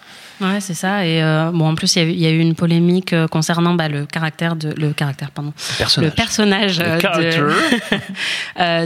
Ouais, 0.41 0.59
c'est 0.59 0.73
ça. 0.73 1.05
Et 1.05 1.21
euh, 1.23 1.51
bon, 1.53 1.69
en 1.69 1.75
plus, 1.75 1.95
il 1.95 1.99
y 1.99 2.01
a 2.01 2.05
eu- 2.07 2.11
il 2.11 2.19
y, 2.19 2.25
a 2.27 2.31
eu 2.31 2.39
une 2.39 2.55
polémique 2.55 3.13
euh, 3.13 3.27
concernant 3.27 3.73
bah, 3.73 3.87
le 3.87 4.05
caractère 4.05 4.55
de 4.55 4.73
le 4.77 4.91
caractère, 4.93 5.31
pardon, 5.31 5.53
personnage. 5.77 6.09
le 6.09 6.15
personnage 6.15 6.79
euh, 6.81 6.99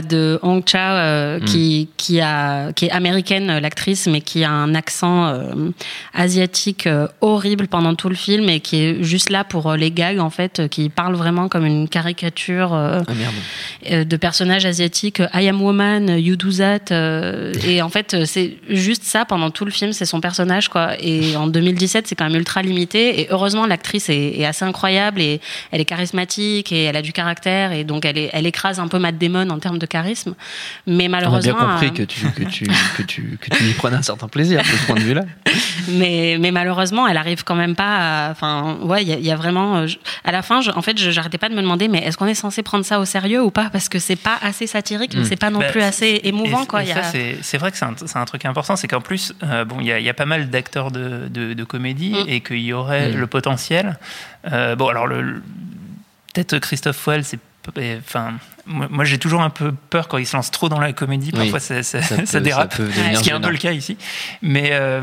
de 0.08 0.38
Hong 0.42 0.62
Chao, 0.66 0.94
euh, 0.94 1.40
qui 1.40 1.88
qui 1.96 2.20
a 2.20 2.72
qui 2.72 2.86
est 2.86 2.90
américaine, 2.90 3.58
l'actrice, 3.58 4.06
mais 4.06 4.20
qui 4.20 4.44
a 4.44 4.50
un 4.50 4.74
accent 4.74 5.26
euh, 5.26 5.52
asiatique 6.14 6.88
horrible 7.20 7.68
pendant 7.68 7.94
tout 7.94 8.08
le 8.08 8.14
film 8.14 8.48
et 8.48 8.60
qui 8.60 8.82
est 8.82 9.02
juste 9.02 9.30
là 9.30 9.44
pour 9.44 9.72
les 9.74 9.90
gags 9.90 10.18
en 10.20 10.30
fait, 10.30 10.68
qui 10.68 10.88
parle 10.88 11.14
vraiment 11.14 11.48
comme 11.48 11.66
une 11.66 11.88
caricature. 11.88 12.72
Ah 12.74 13.00
de 13.90 14.16
personnages 14.16 14.66
asiatiques 14.66 15.20
euh, 15.20 15.26
I 15.34 15.48
am 15.48 15.60
woman, 15.62 16.08
you 16.18 16.36
do 16.36 16.50
that 16.52 16.92
et 17.66 17.82
en 17.82 17.88
fait 17.88 18.24
c'est 18.24 18.56
juste 18.68 19.04
ça 19.04 19.24
pendant 19.24 19.50
tout 19.50 19.64
le 19.64 19.70
film 19.70 19.92
c'est 19.92 20.04
son 20.04 20.20
personnage 20.20 20.68
quoi 20.68 20.90
et 21.00 21.36
en 21.40 21.46
2017 21.46 22.06
c'est 22.06 22.14
quand 22.14 22.24
même 22.28 22.36
ultra 22.38 22.62
limité 22.62 23.20
et 23.20 23.28
heureusement 23.30 23.66
l'actrice 23.66 24.08
est, 24.08 24.38
est 24.38 24.46
assez 24.46 24.64
incroyable 24.64 25.20
et 25.20 25.40
elle 25.72 25.80
est 25.80 25.84
charismatique 25.84 26.72
et 26.72 26.84
elle 26.84 26.96
a 26.96 27.02
du 27.02 27.12
caractère 27.12 27.72
et 27.72 27.84
donc 27.84 28.04
elle, 28.04 28.18
est, 28.18 28.30
elle 28.32 28.46
écrase 28.46 28.78
un 28.78 28.88
peu 28.88 28.98
Matt 28.98 29.18
Damon 29.18 29.48
en 29.50 29.58
termes 29.58 29.78
de 29.78 29.86
charisme 29.86 30.34
mais 30.86 30.92
On 30.92 30.96
a 30.96 30.96
bien 30.96 31.08
malheureusement 31.08 31.54
compris 31.54 31.86
euh, 31.88 31.90
que 31.90 32.02
tu, 32.02 32.20
que, 32.30 32.42
tu, 32.44 32.66
que, 32.96 33.02
tu, 33.02 33.38
que 33.40 33.50
tu 33.56 33.64
y 33.64 33.72
prenais 33.74 33.96
un 33.96 34.02
certain 34.02 34.28
plaisir 34.28 34.60
de 34.60 34.66
ce 34.66 34.86
point 34.86 34.96
de 34.96 35.00
vue-là. 35.00 35.24
mais, 35.88 36.36
mais 36.40 36.50
malheureusement, 36.50 37.06
elle 37.08 37.16
arrive 37.16 37.44
quand 37.44 37.54
même 37.54 37.74
pas. 37.74 38.26
à- 38.26 38.30
Enfin, 38.30 38.78
ouais, 38.82 39.02
il 39.02 39.08
y, 39.08 39.12
a- 39.12 39.16
il 39.18 39.24
y 39.24 39.30
a 39.30 39.36
vraiment. 39.36 39.76
euh, 39.78 39.86
je- 39.86 39.96
à 40.24 40.32
la 40.32 40.42
fin, 40.42 40.60
je- 40.60 40.70
en 40.70 40.82
fait, 40.82 40.96
j'arrêtais 40.98 41.38
pas 41.38 41.48
de 41.48 41.54
me 41.54 41.62
demander, 41.62 41.88
mais 41.88 41.98
est-ce 41.98 42.16
qu'on 42.16 42.26
est 42.26 42.34
censé 42.34 42.62
prendre 42.62 42.84
ça 42.84 43.00
au 43.00 43.04
sérieux 43.04 43.42
ou 43.42 43.50
pas? 43.50 43.70
Parce 43.70 43.88
que 43.88 43.98
c'est 43.98 44.16
pas 44.16 44.38
assez 44.42 44.66
satirique, 44.66 45.14
mais 45.14 45.22
Mm. 45.22 45.24
c'est 45.24 45.36
pas 45.36 45.50
non 45.50 45.60
Bah, 45.60 45.66
plus 45.66 45.82
assez 45.82 46.20
émouvant, 46.24 46.62
et- 46.64 46.66
quoi. 46.66 46.80
a- 46.80 47.12
c'est 47.42 47.58
vrai 47.58 47.70
que 47.70 47.76
c'est 47.78 48.16
un, 48.16 48.24
truc 48.24 48.44
important, 48.44 48.76
c'est 48.76 48.88
qu'en 48.88 49.00
plus, 49.00 49.32
euh, 49.42 49.64
bon, 49.64 49.76
il 49.80 49.86
y, 49.86 49.92
a- 49.92 49.98
il 49.98 50.04
y 50.04 50.08
a 50.08 50.14
pas 50.14 50.26
mal 50.26 50.50
d'acteurs 50.50 50.90
de, 50.90 51.28
de, 51.32 51.54
de 51.54 51.64
comédie 51.64 52.14
Mm. 52.14 52.28
et 52.28 52.40
qu'il 52.40 52.58
y 52.60 52.72
aurait 52.72 53.12
Mm. 53.12 53.16
le 53.16 53.26
potentiel. 53.26 53.98
Euh, 54.50 54.76
bon, 54.76 54.88
alors 54.88 55.06
le, 55.06 55.22
le- 55.22 55.42
peut-être 56.34 56.58
Christophe 56.58 56.96
Fouel, 56.96 57.24
c'est 57.24 57.38
enfin. 57.98 58.34
Moi, 58.66 58.86
moi, 58.90 59.04
j'ai 59.04 59.18
toujours 59.18 59.42
un 59.42 59.50
peu 59.50 59.72
peur 59.90 60.06
quand 60.08 60.18
il 60.18 60.26
se 60.26 60.36
lance 60.36 60.50
trop 60.50 60.68
dans 60.68 60.80
la 60.80 60.92
comédie. 60.92 61.30
Oui. 61.34 61.38
Parfois, 61.50 61.60
ça, 61.60 61.82
ça- 61.82 62.02
Ça 62.02 62.16
peut- 62.18 62.26
ça 62.26 62.40
dérape. 62.40 62.72
ça 62.72 62.76
peut 62.78 62.84
devenir 62.88 63.18
ce 63.18 63.22
qui 63.22 63.30
est 63.30 63.32
un 63.32 63.40
peu 63.40 63.50
le 63.50 63.58
cas 63.58 63.72
ici. 63.72 63.96
Mais, 64.42 64.70
euh, 64.72 65.00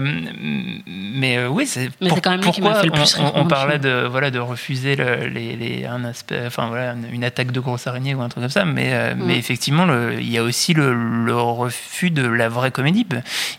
mais 0.86 1.38
euh, 1.38 1.48
oui, 1.50 1.66
c'est 1.66 1.90
m'a 2.02 2.10
pourquoi 2.10 2.76
fait 2.76 2.86
le 2.86 2.92
plus 2.92 3.18
on, 3.20 3.42
on- 3.42 3.48
parlait 3.48 3.80
de 3.80 4.06
voilà 4.10 4.32
de 4.32 4.40
refuser 4.40 4.96
le- 4.96 5.28
les, 5.28 5.56
les- 5.56 5.86
un 5.86 6.04
aspect, 6.06 6.42
enfin 6.46 6.68
voilà, 6.68 6.94
une, 6.94 7.08
une 7.14 7.24
attaque 7.24 7.52
de 7.52 7.60
grosse 7.60 7.88
araignée 7.88 8.14
ou 8.16 8.22
un 8.22 8.30
truc 8.30 8.44
comme 8.44 8.50
ça. 8.52 8.66
Mais, 8.66 8.90
euh, 8.94 9.16
Mm. 9.16 9.24
mais 9.26 9.38
effectivement, 9.38 9.86
le- 9.86 10.16
il 10.20 10.30
y 10.30 10.38
a 10.38 10.44
aussi 10.44 10.74
le, 10.74 10.94
le 11.26 11.36
refus 11.36 12.12
de 12.12 12.26
la 12.28 12.50
vraie 12.50 12.72
comédie. 12.72 13.06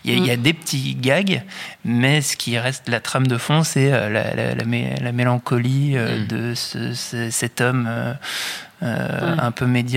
Il 0.05 0.11
y, 0.11 0.13
a, 0.13 0.17
il 0.17 0.25
y 0.25 0.31
a 0.31 0.37
Mm. 0.37 0.41
des 0.41 0.53
petits 0.53 0.95
gags, 0.95 1.41
mais 1.85 2.21
ce 2.21 2.37
qui 2.37 2.57
reste 2.57 2.87
la 2.89 2.99
trame 2.99 3.27
de 3.27 3.37
fond, 3.37 3.63
c'est 3.63 3.91
euh, 3.91 4.09
la, 4.09 4.33
la- 4.35 4.55
la 4.55 4.63
mé- 4.63 5.01
la 5.01 5.11
mélancolie 5.11 5.93
euh, 5.95 6.19
Mm. 6.23 6.27
de 6.27 6.53
ce- 6.55 6.93
ce- 6.93 7.29
cet 7.29 7.61
homme. 7.61 7.87
euh, 7.89 8.13
euh, 8.81 9.35
Ouais. 9.35 9.41
un 9.41 9.51
peu 9.51 9.65
médiocre 9.65 9.88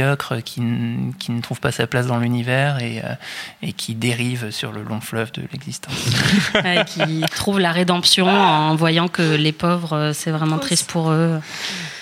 qui, 0.44 0.60
n- 0.60 1.12
qui 1.18 1.32
ne 1.32 1.40
trouve 1.40 1.60
pas 1.60 1.72
sa 1.72 1.86
place 1.86 2.06
dans 2.06 2.18
l'univers 2.18 2.78
et, 2.82 3.00
euh, 3.04 3.14
et 3.62 3.72
qui 3.72 3.94
dérive 3.94 4.50
sur 4.50 4.72
le 4.72 4.82
long 4.82 5.00
fleuve 5.00 5.32
de 5.32 5.42
l'existence. 5.52 5.94
Ouais, 6.54 6.84
qui 6.86 7.22
trouve 7.34 7.58
la 7.60 7.72
rédemption 7.72 8.26
en 8.28 8.74
voyant 8.76 9.08
que 9.08 9.22
les 9.36 9.52
pauvres, 9.52 9.92
euh, 9.96 10.12
c'est 10.12 10.30
vraiment 10.30 10.58
triste 10.58 10.90
pour 10.90 11.10
eux. 11.10 11.40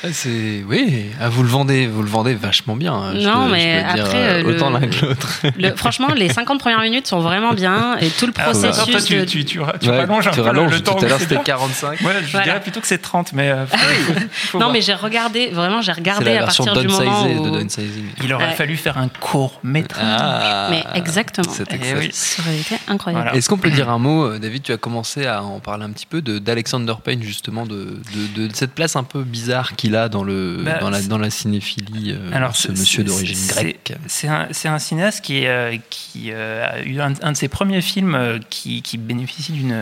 Ah, 0.03 0.09
C'est 0.13 0.65
oui, 0.67 1.07
ah, 1.21 1.29
vous 1.29 1.43
le 1.43 1.49
vendez, 1.49 1.87
vous 1.87 2.03
le 2.03 2.09
vendez 2.09 2.35
vachement 2.35 2.75
bien. 2.75 2.95
hein, 2.95 3.13
je 3.15 3.21
Non, 3.27 3.45
peux- 3.47 3.53
mais 3.53 3.81
je 3.83 3.87
peux 3.89 3.95
dire, 3.95 4.05
après, 4.07 4.19
euh, 4.19 4.43
euh, 4.45 4.55
autant 4.57 4.71
le- 4.71 4.79
l'un 4.79 4.89
que 4.89 5.05
l'autre. 5.05 5.43
Le- 5.59 5.77
franchement, 5.77 6.09
les 6.17 6.31
50 6.31 6.59
premières 6.61 6.81
minutes 6.81 7.07
sont 7.07 7.21
vraiment 7.21 7.53
bien 7.53 7.97
et 7.99 8.09
tout 8.09 8.27
le 8.27 8.33
Alors, 8.39 8.53
processus. 8.53 8.91
toi, 8.91 9.01
tu, 9.03 9.27
tu, 9.27 9.45
tu, 9.45 9.45
tu 9.45 9.61
Ouais, 9.61 9.99
rallonges 9.99 10.27
un 10.27 10.31
tu 10.31 10.37
peu 10.37 10.43
rallonges, 10.43 10.73
le 10.73 10.81
temps. 10.81 10.95
Tout 10.95 11.05
à 11.05 11.09
l'heure, 11.09 11.19
c'était 11.21 11.35
bien. 11.35 11.45
45. 11.45 12.01
Ouais, 12.01 12.13
je 12.25 12.31
Voilà. 12.31 12.47
dirais 12.47 12.61
plutôt 12.61 12.81
que 12.81 12.87
c'est 12.87 12.99
30, 13.03 13.33
mais 13.35 13.51
euh, 13.51 13.67
faut- 13.67 13.77
faut 13.77 14.59
Non, 14.59 14.65
voir. 14.67 14.73
mais 14.73 14.81
j'ai 14.81 14.95
regardé, 14.95 15.49
vraiment, 15.49 15.83
j'ai 15.83 15.93
regardé 15.93 16.33
la 16.35 16.41
à 16.43 16.45
partir 16.45 16.75
du 16.77 16.89
moment 16.89 17.25
où. 17.27 17.45
de 17.45 17.51
downsizing. 17.59 18.05
il 18.25 18.33
aurait 18.33 18.47
Ouais. 18.47 18.53
fallu 18.55 18.77
faire 18.77 18.97
un 18.97 19.09
court 19.09 19.61
métrage. 19.63 20.03
Ah, 20.23 20.69
Mais 20.71 20.83
exactement. 20.95 21.51
c'est 21.53 21.67
Eh 21.71 21.75
excellent. 21.75 22.01
oui. 22.01 22.11
Ça 22.13 22.43
aurait 22.43 22.59
été 22.59 22.77
incroyable. 22.89 23.25
Voilà. 23.25 23.37
Est-ce 23.37 23.49
qu'on 23.51 23.59
peut 23.59 23.71
dire 23.71 23.91
un 23.91 23.99
mot, 23.99 24.39
David 24.39 24.63
Tu 24.63 24.73
as 24.73 24.77
commencé 24.79 25.27
à 25.27 25.43
en 25.43 25.61
parler 25.61 25.85
un 25.85 25.91
petit 25.91 26.07
peu 26.07 26.23
de- 26.23 26.39
d'Alexander 26.39 26.95
Payne, 27.05 27.23
justement, 27.23 27.67
de, 27.67 27.99
de, 28.37 28.47
de 28.49 28.55
cette 28.55 28.73
place 28.75 28.97
un 28.97 29.05
peu 29.05 29.23
bizarre 29.25 29.77
qu'il 29.77 29.90
qu'il 29.91 29.97
a 29.97 30.09
dans, 30.09 30.23
le, 30.25 30.63
Bah, 30.65 30.79
dans, 30.79 30.91
la, 30.91 31.01
c'est- 31.01 31.09
dans 31.09 31.19
la 31.19 31.31
cinéphilie, 31.31 32.13
euh, 32.13 32.31
Alors, 32.33 32.55
ce 32.57 32.71
monsieur 32.71 33.03
d'origine 33.05 33.35
c'est- 33.37 33.55
grecque 33.63 33.93
C'est 34.07 34.69
un, 34.69 34.79
cinéaste 34.79 35.25
qui, 35.25 35.47
euh, 35.47 35.77
qui 35.91 36.31
euh, 36.33 36.65
a 36.67 36.81
eu 36.83 37.01
un, 37.01 37.13
un 37.23 37.33
de 37.33 37.37
ses 37.37 37.49
premiers 37.49 37.81
films 37.81 38.39
qui, 38.51 38.83
qui 38.83 38.99
bénéficie 38.99 39.53
d'une, 39.53 39.75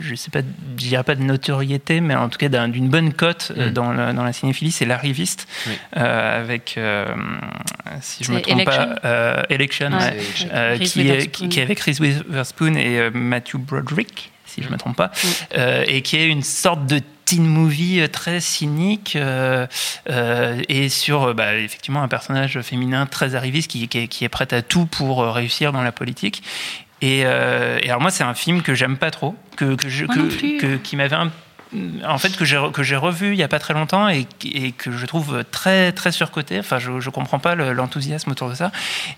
je 0.00 0.14
sais 0.14 0.30
pas, 0.30 0.40
je 0.76 0.84
dirais 0.88 1.02
pas 1.04 1.14
de 1.14 1.22
notoriété, 1.22 2.00
mais 2.00 2.14
en 2.14 2.28
tout 2.28 2.38
cas 2.38 2.48
d'un- 2.48 2.68
d'une 2.68 2.88
bonne 2.88 3.12
cote 3.12 3.52
Mm. 3.56 3.70
dans, 3.70 3.92
la, 3.92 4.12
dans 4.12 4.24
la 4.24 4.32
cinéphilie, 4.32 4.70
c'est 4.70 4.84
L'Arriviste, 4.84 5.46
Oui. 5.66 5.72
euh, 5.96 6.40
avec, 6.42 6.74
euh, 6.76 7.06
si 8.00 8.24
je 8.24 8.32
me 8.32 8.36
C'est 8.36 8.42
trompe 8.42 8.60
Election 8.60 8.88
pas, 8.94 9.08
euh, 9.08 9.42
Election, 9.48 9.90
ouais. 9.92 10.16
Euh, 10.52 10.78
qui, 10.78 11.00
est, 11.00 11.02
Witherspoon. 11.02 11.30
qui, 11.32 11.48
qui 11.48 11.58
est 11.58 11.62
avec 11.62 11.80
Reese 11.80 12.00
Witherspoon 12.00 12.74
et 12.74 12.98
euh, 12.98 13.10
Matthew 13.12 13.56
Broderick, 13.56 14.30
si 14.46 14.62
je 14.62 14.68
ne 14.68 14.72
me 14.72 14.78
trompe 14.78 14.96
pas, 14.96 15.10
euh, 15.56 15.84
et 15.86 16.02
qui 16.02 16.16
est 16.16 16.26
une 16.26 16.42
sorte 16.42 16.86
de 16.86 17.00
teen 17.28 17.46
movie 17.46 18.00
euh, 18.00 18.08
très 18.08 18.40
cynique 18.40 19.14
euh, 19.16 19.66
euh, 20.10 20.62
et 20.68 20.88
sur 20.88 21.34
bah, 21.34 21.56
effectivement 21.56 22.02
un 22.02 22.08
personnage 22.08 22.60
féminin 22.62 23.06
très 23.06 23.34
arriviste 23.34 23.70
qui, 23.70 23.86
qui 23.88 23.98
est, 23.98 24.08
qui 24.08 24.24
est 24.24 24.28
prête 24.28 24.52
à 24.52 24.62
tout 24.62 24.86
pour 24.86 25.24
réussir 25.34 25.72
dans 25.72 25.82
la 25.82 25.92
politique. 25.92 26.42
Et, 27.00 27.22
euh, 27.24 27.78
et 27.82 27.88
alors 27.90 28.00
moi 28.00 28.10
c'est 28.10 28.24
un 28.24 28.34
film 28.34 28.62
que 28.62 28.74
j'aime 28.74 28.96
pas 28.96 29.10
trop, 29.10 29.36
que, 29.56 29.74
que 29.76 29.88
je, 29.88 30.04
que- 30.58 30.76
qui 30.76 30.96
m'avait 30.96 31.14
un 31.16 31.30
en 32.06 32.18
fait 32.18 32.36
que 32.36 32.44
j'ai 32.44 32.58
que 32.72 32.82
j'ai 32.82 32.96
revu 32.96 33.32
il 33.32 33.38
y 33.38 33.42
a 33.42 33.48
pas 33.48 33.58
très 33.58 33.74
longtemps 33.74 34.08
et, 34.08 34.26
et 34.44 34.72
que 34.72 34.90
je 34.90 35.04
trouve 35.06 35.44
très 35.50 35.92
très 35.92 36.12
surcoté. 36.12 36.58
Enfin 36.60 36.78
je 36.78 37.00
je 37.00 37.10
comprends 37.10 37.38
pas 37.38 37.54
le- 37.54 37.72
l'enthousiasme 37.72 38.30
autour 38.30 38.48
de 38.48 38.54
ça. 38.54 38.72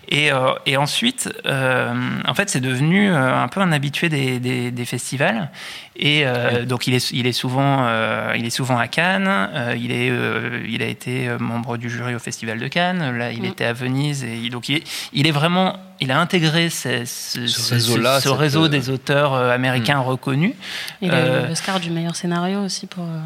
Et, 0.09 0.31
euh, 0.31 0.51
et 0.65 0.75
ensuite 0.77 1.31
euh, 1.45 1.93
en 2.27 2.33
fait 2.33 2.49
c'est 2.49 2.59
devenu 2.59 3.09
euh, 3.11 3.41
un 3.41 3.47
peu 3.47 3.61
un 3.61 3.71
habitué 3.71 4.09
des, 4.09 4.39
des, 4.39 4.71
des 4.71 4.85
festivals. 4.85 5.49
Et 5.95 6.23
euh, 6.25 6.65
donc 6.65 6.87
il 6.87 6.93
est 6.93 7.11
il 7.11 7.27
est 7.27 7.31
souvent 7.33 7.85
euh, 7.87 8.33
il 8.37 8.45
est 8.45 8.49
souvent 8.49 8.77
à 8.77 8.87
Cannes. 8.87 9.27
Euh, 9.29 9.75
il 9.77 9.91
est 9.91 10.09
euh, 10.09 10.65
il 10.67 10.81
a 10.81 10.87
été 10.87 11.29
membre 11.39 11.77
du 11.77 11.89
jury 11.89 12.15
au 12.15 12.19
festival 12.19 12.59
de 12.59 12.67
Cannes. 12.67 13.17
Là 13.17 13.31
il 13.31 13.41
Mm. 13.43 13.45
était 13.45 13.65
à 13.65 13.73
Venise 13.73 14.23
et 14.23 14.49
donc 14.49 14.67
il 14.69 14.77
est, 14.77 14.83
il 15.13 15.25
est 15.27 15.31
vraiment 15.31 15.77
il 16.01 16.11
a 16.11 16.19
intégré 16.19 16.69
ce, 16.69 17.05
ce- 17.05 17.45
Ce 17.47 17.61
ce- 17.61 17.73
réseau-là, 17.75 18.19
ce 18.19 18.29
cette, 18.29 18.37
réseau 18.37 18.65
euh, 18.65 18.69
des 18.69 18.89
auteurs 18.89 19.33
euh, 19.33 19.51
américains 19.53 19.99
reconnus. 19.99 20.53
Il 21.01 21.11
a 21.11 21.15
Euh, 21.15 21.45
eu 21.45 21.49
l'Oscar 21.49 21.79
du 21.79 21.89
meilleur 21.91 22.15
scénario 22.15 22.59
aussi 22.63 22.87
pour, 22.87 23.03
euh, 23.03 23.19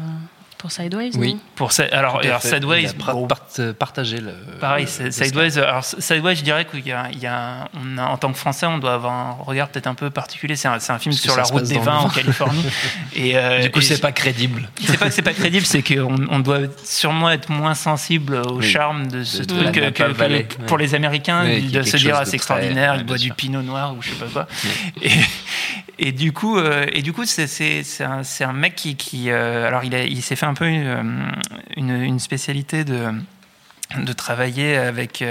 pour 0.58 0.70
Sideways. 0.72 1.10
Oui. 1.16 1.34
non 1.34 1.40
pour 1.54 1.72
ça 1.72 1.84
alors, 1.92 2.20
alors. 2.20 2.42
Sideways 2.42 2.88
bon, 2.98 3.26
part- 3.26 3.40
euh, 3.58 3.72
partagé 3.72 4.18
le. 4.20 4.32
Pareil, 4.60 4.86
le- 5.00 5.10
Sideways. 5.10 5.58
Alors 5.58 5.84
Sideways, 5.84 6.36
je 6.36 6.42
dirais 6.44 6.64
qu'il 6.66 6.86
y 6.86 6.92
a, 6.92 7.08
il 7.12 7.18
y 7.18 7.26
a, 7.26 7.68
on 7.74 7.98
a, 7.98 8.04
en 8.06 8.16
tant 8.18 8.30
que 8.32 8.38
Français, 8.38 8.66
on 8.66 8.78
doit 8.78 8.94
avoir 8.94 9.12
un 9.12 9.32
regard 9.44 9.68
peut-être 9.68 9.86
un 9.86 9.94
peu 9.94 10.10
particulier. 10.10 10.56
C'est 10.56 10.68
un, 10.68 10.78
c'est 10.78 10.92
un 10.92 10.98
film 10.98 11.14
sur 11.14 11.36
la 11.36 11.42
route 11.44 11.64
des 11.64 11.78
vins 11.78 11.98
en. 11.98 12.08
Californie. 12.08 12.64
Et 13.14 13.36
euh, 13.36 13.60
Du 13.62 13.70
coup, 13.70 13.80
c'est 13.80 14.00
pas 14.00 14.12
crédible. 14.12 14.68
C'est 14.82 14.98
pas 14.98 15.06
que 15.06 15.12
c'est 15.12 15.22
pas 15.22 15.32
crédible, 15.34 15.64
c'est 15.66 15.82
qu'on 15.82 16.16
on 16.30 16.38
doit 16.40 16.60
sûrement 16.84 17.30
être 17.30 17.50
moins 17.50 17.74
sensible 17.74 18.36
au 18.36 18.56
Oui. 18.58 18.68
charme 18.70 19.06
de 19.08 19.24
ce 19.24 19.42
De- 19.42 19.44
truc 19.44 19.72
que, 19.94 20.12
pour 20.66 20.76
ouais. 20.78 20.82
les 20.84 20.94
Américains 20.94 21.44
est 21.44 21.60
de 21.60 21.82
se 21.82 21.96
dire 21.96 22.16
ah, 22.18 22.24
c'est 22.24 22.34
extraordinaire, 22.36 22.96
il 22.96 23.04
boit 23.04 23.18
du 23.18 23.32
pinot 23.32 23.62
noir 23.62 23.94
ou 23.94 24.02
je 24.02 24.10
sais 24.10 24.16
pas 24.16 24.26
quoi. 24.32 24.46
Et, 25.02 25.10
et 25.98 26.12
du 26.12 26.32
coup, 26.32 26.58
euh, 26.58 26.86
et 26.92 27.02
du 27.02 27.12
coup, 27.12 27.24
c'est 27.24 27.44
un, 28.00 28.52
mec 28.52 28.74
qui, 28.74 29.30
euh, 29.30 29.66
alors 29.66 29.82
il 29.84 30.22
s'est 30.22 30.36
fait 30.36 30.46
un 30.46 30.54
peu 30.54 30.66
une, 30.66 31.32
euh, 31.78 32.18
spécialité 32.18 32.84
de 32.84 34.12
travailler 34.12 34.76
avec 34.76 35.24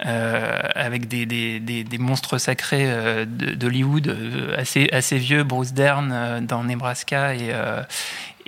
avec 0.00 1.08
des, 1.08 1.98
monstres 1.98 2.38
sacrés 2.38 3.24
d'Hollywood 3.26 4.16
assez 4.56 4.88
assez 4.92 5.18
vieux 5.18 5.44
Bruce 5.44 5.72
Dern 5.72 6.44
dans 6.46 6.64
Nebraska 6.64 7.34
et 7.34 7.54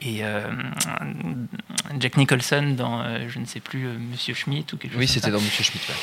et 0.05 0.25
euh, 0.25 0.43
Jack 2.01 2.17
Nicholson 2.17 2.75
dans 2.77 3.01
euh, 3.03 3.27
je 3.29 3.39
ne 3.39 3.45
sais 3.47 3.61
plus 3.61 3.87
euh, 3.87 3.95
Monsieur 4.11 4.35
Schmidt 4.35 4.75
ou 4.75 4.79
quelque 4.79 4.93
chose 4.93 5.01
Oui, 5.01 5.09
c'était 5.09 5.31
dans 5.31 5.41
Monsieur 5.41 5.65
Schmitt. 5.65 5.83
ouais. 5.89 5.95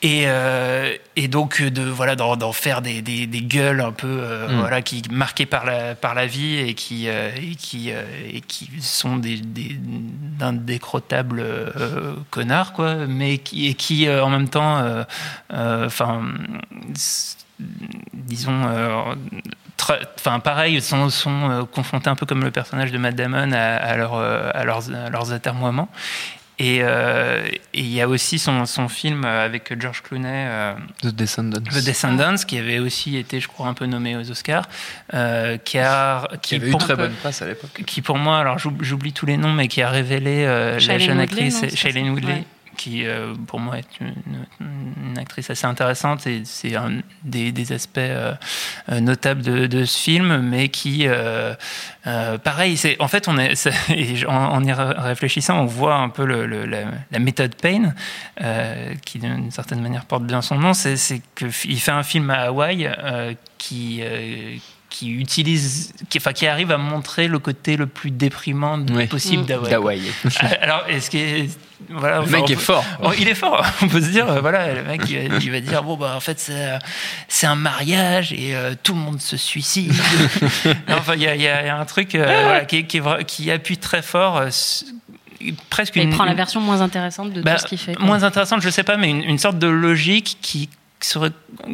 Et, 0.00 0.24
euh, 0.28 0.94
et 1.16 1.26
donc 1.26 1.60
de 1.60 1.82
voilà 1.82 2.14
d'en 2.14 2.52
faire 2.52 2.82
des, 2.82 3.02
des, 3.02 3.26
des 3.26 3.42
gueules 3.42 3.80
un 3.80 3.90
peu 3.90 4.06
euh, 4.06 4.46
Mm. 4.48 4.60
voilà 4.60 4.80
qui 4.80 5.02
marquées 5.10 5.44
par 5.46 5.64
la 5.64 5.96
par 5.96 6.14
la 6.14 6.26
vie 6.26 6.56
et 6.58 6.74
qui 6.74 7.08
et 7.08 7.56
qui 7.58 7.90
et 7.90 8.40
qui 8.42 8.70
sont 8.80 9.16
des 9.16 9.40
d'indécrottables 10.38 11.44
connards 12.30 12.72
quoi 12.74 12.94
mais 13.08 13.38
qui 13.38 13.66
et 13.66 13.74
qui 13.74 14.08
en 14.08 14.30
même 14.30 14.48
temps 14.48 15.04
enfin 15.50 16.22
disons 18.14 18.62
euh, 18.68 19.14
Enfin, 20.18 20.40
pareil, 20.40 20.80
sont, 20.82 21.08
sont 21.10 21.50
euh, 21.50 21.62
confrontés 21.64 22.10
un 22.10 22.16
peu 22.16 22.26
comme 22.26 22.42
le 22.44 22.50
personnage 22.50 22.92
de 22.92 22.98
Matt 22.98 23.14
Damon 23.14 23.52
à, 23.52 23.76
à, 23.76 23.96
leur, 23.96 24.14
euh, 24.14 24.50
à, 24.54 24.64
leurs, 24.64 24.90
à 24.94 25.10
leurs 25.10 25.32
atermoiements. 25.32 25.88
Et 26.60 26.80
euh, 26.82 27.46
et 27.72 27.80
il 27.82 27.86
y 27.86 28.00
a 28.00 28.08
aussi 28.08 28.40
son, 28.40 28.66
son 28.66 28.88
film 28.88 29.24
avec 29.24 29.80
George 29.80 30.02
Clooney, 30.02 30.26
euh, 30.28 30.74
The 31.02 31.06
Descendants. 31.14 31.60
The 31.60 31.84
Descendants, 31.84 32.34
qui 32.48 32.58
avait 32.58 32.80
aussi 32.80 33.16
été, 33.16 33.38
je 33.38 33.46
crois, 33.46 33.68
un 33.68 33.74
peu 33.74 33.86
nommé 33.86 34.16
aux 34.16 34.28
Oscars, 34.28 34.64
euh, 35.14 35.56
qui 35.58 35.78
a 35.78 36.26
Qui 36.42 36.56
avait 36.56 36.66
eu 36.66 36.70
pour- 36.72 36.80
très 36.80 36.96
bonne 36.96 37.12
presse 37.12 37.42
à 37.42 37.46
l'époque. 37.46 37.84
qui 37.86 38.02
pour 38.02 38.18
moi, 38.18 38.38
alors 38.40 38.58
j'oub- 38.58 38.82
j'oublie 38.82 39.12
tous 39.12 39.24
les 39.24 39.36
noms, 39.36 39.52
mais 39.52 39.68
qui 39.68 39.82
a 39.82 39.88
révélé 39.88 40.44
euh, 40.46 40.80
la 40.84 40.98
jeune 40.98 41.20
Woodley, 41.20 41.22
actrice 41.46 41.76
Shailene 41.76 42.10
Woodley, 42.10 42.32
Ouais. 42.32 42.44
Qui 42.78 43.04
euh, 43.04 43.34
pour 43.46 43.60
moi 43.60 43.76
est 43.78 44.00
une, 44.00 44.14
une 44.60 45.18
actrice 45.18 45.50
assez 45.50 45.66
intéressante 45.66 46.26
et 46.26 46.42
c'est 46.44 46.74
un 46.76 47.00
des, 47.24 47.52
des 47.52 47.72
aspects 47.72 47.98
euh, 47.98 48.32
euh, 48.90 49.00
notables 49.00 49.42
de, 49.42 49.66
de 49.66 49.84
ce 49.84 49.98
film, 49.98 50.38
mais 50.40 50.68
qui, 50.70 51.04
euh, 51.06 51.54
pareil, 52.42 52.76
c'est 52.78 52.96
en 53.00 53.08
fait 53.08 53.28
on 53.28 53.36
est, 53.36 53.66
et 53.90 54.24
en, 54.26 54.32
en 54.32 54.64
y 54.64 54.72
ré- 54.72 54.94
réfléchissant, 54.96 55.58
on 55.60 55.66
voit 55.66 55.96
un 55.96 56.08
peu 56.08 56.24
le, 56.24 56.46
le- 56.46 56.64
la, 56.64 56.84
la 57.10 57.18
méthode 57.18 57.54
Payne, 57.56 57.94
qui 59.04 59.18
d'une 59.18 59.50
certaine 59.50 59.82
manière 59.82 60.04
porte 60.06 60.24
bien 60.24 60.40
son 60.40 60.56
nom, 60.56 60.72
c'est 60.72 60.96
qu'il 61.34 61.80
fait 61.80 61.90
un 61.90 62.02
film 62.04 62.30
à 62.30 62.44
Hawaï 62.46 62.88
qui 63.58 64.02
qui 64.90 65.10
utilise, 65.12 65.92
qui, 66.08 66.16
enfin, 66.16 66.32
qui 66.32 66.46
arrive 66.46 66.70
à 66.72 66.78
montrer 66.78 67.28
le 67.28 67.38
côté 67.38 67.76
le 67.76 67.86
plus 67.86 68.10
déprimant 68.10 68.78
Oui. 68.90 69.06
possible 69.06 69.44
d'Hawaï. 69.44 69.70
D'Hawaï. 69.70 70.00
Alors, 70.62 70.84
est-ce 70.88 71.10
que 71.10 71.46
voilà, 71.90 72.16
Le 72.18 72.22
enfin, 72.24 72.40
mec 72.40 72.50
est 72.50 72.56
fort. 72.56 72.84
Oh, 73.02 73.10
il 73.18 73.28
est 73.28 73.34
fort. 73.34 73.64
On 73.82 73.88
peut 73.88 74.00
se 74.00 74.08
dire, 74.10 74.28
euh, 74.28 74.40
voilà, 74.40 74.74
le 74.74 74.82
mec, 74.82 75.02
il 75.08 75.28
va, 75.28 75.36
il 75.40 75.50
va 75.50 75.60
dire, 75.60 75.82
bon, 75.82 75.96
bah, 75.96 76.14
en 76.16 76.20
fait, 76.20 76.38
c'est, 76.40 76.52
euh, 76.54 76.78
c'est 77.28 77.46
un 77.46 77.54
mariage 77.54 78.32
et 78.32 78.54
euh, 78.56 78.74
tout 78.82 78.94
le 78.94 79.00
monde 79.00 79.20
se 79.20 79.36
suicide. 79.36 79.94
Non, 80.88 80.96
enfin, 80.98 81.14
il 81.14 81.22
y 81.22 81.26
a, 81.28 81.34
y 81.36 81.42
y 81.42 81.48
un 81.48 81.84
truc 81.84 82.14
euh, 82.14 82.24
voilà, 82.24 82.64
qui, 82.64 82.84
qui, 82.86 82.96
est 82.98 83.00
vra- 83.00 83.24
qui 83.24 83.50
appuie 83.50 83.78
très 83.78 84.02
fort, 84.02 84.38
euh, 84.38 84.48
presque 85.70 85.96
une. 85.96 86.02
il 86.02 86.08
prend 86.10 86.24
la 86.24 86.34
version 86.34 86.60
moins 86.60 86.80
intéressante 86.80 87.32
de 87.32 87.42
bah, 87.42 87.54
tout 87.54 87.60
ce 87.62 87.66
qu'il 87.66 87.78
fait. 87.78 87.94
quoi. 87.94 88.04
Moins 88.04 88.22
intéressante, 88.24 88.60
je 88.62 88.70
sais 88.70 88.82
pas, 88.82 88.96
mais 88.96 89.10
une, 89.10 89.22
une 89.22 89.38
sorte 89.38 89.58
de 89.58 89.68
logique 89.68 90.38
qui 90.42 90.68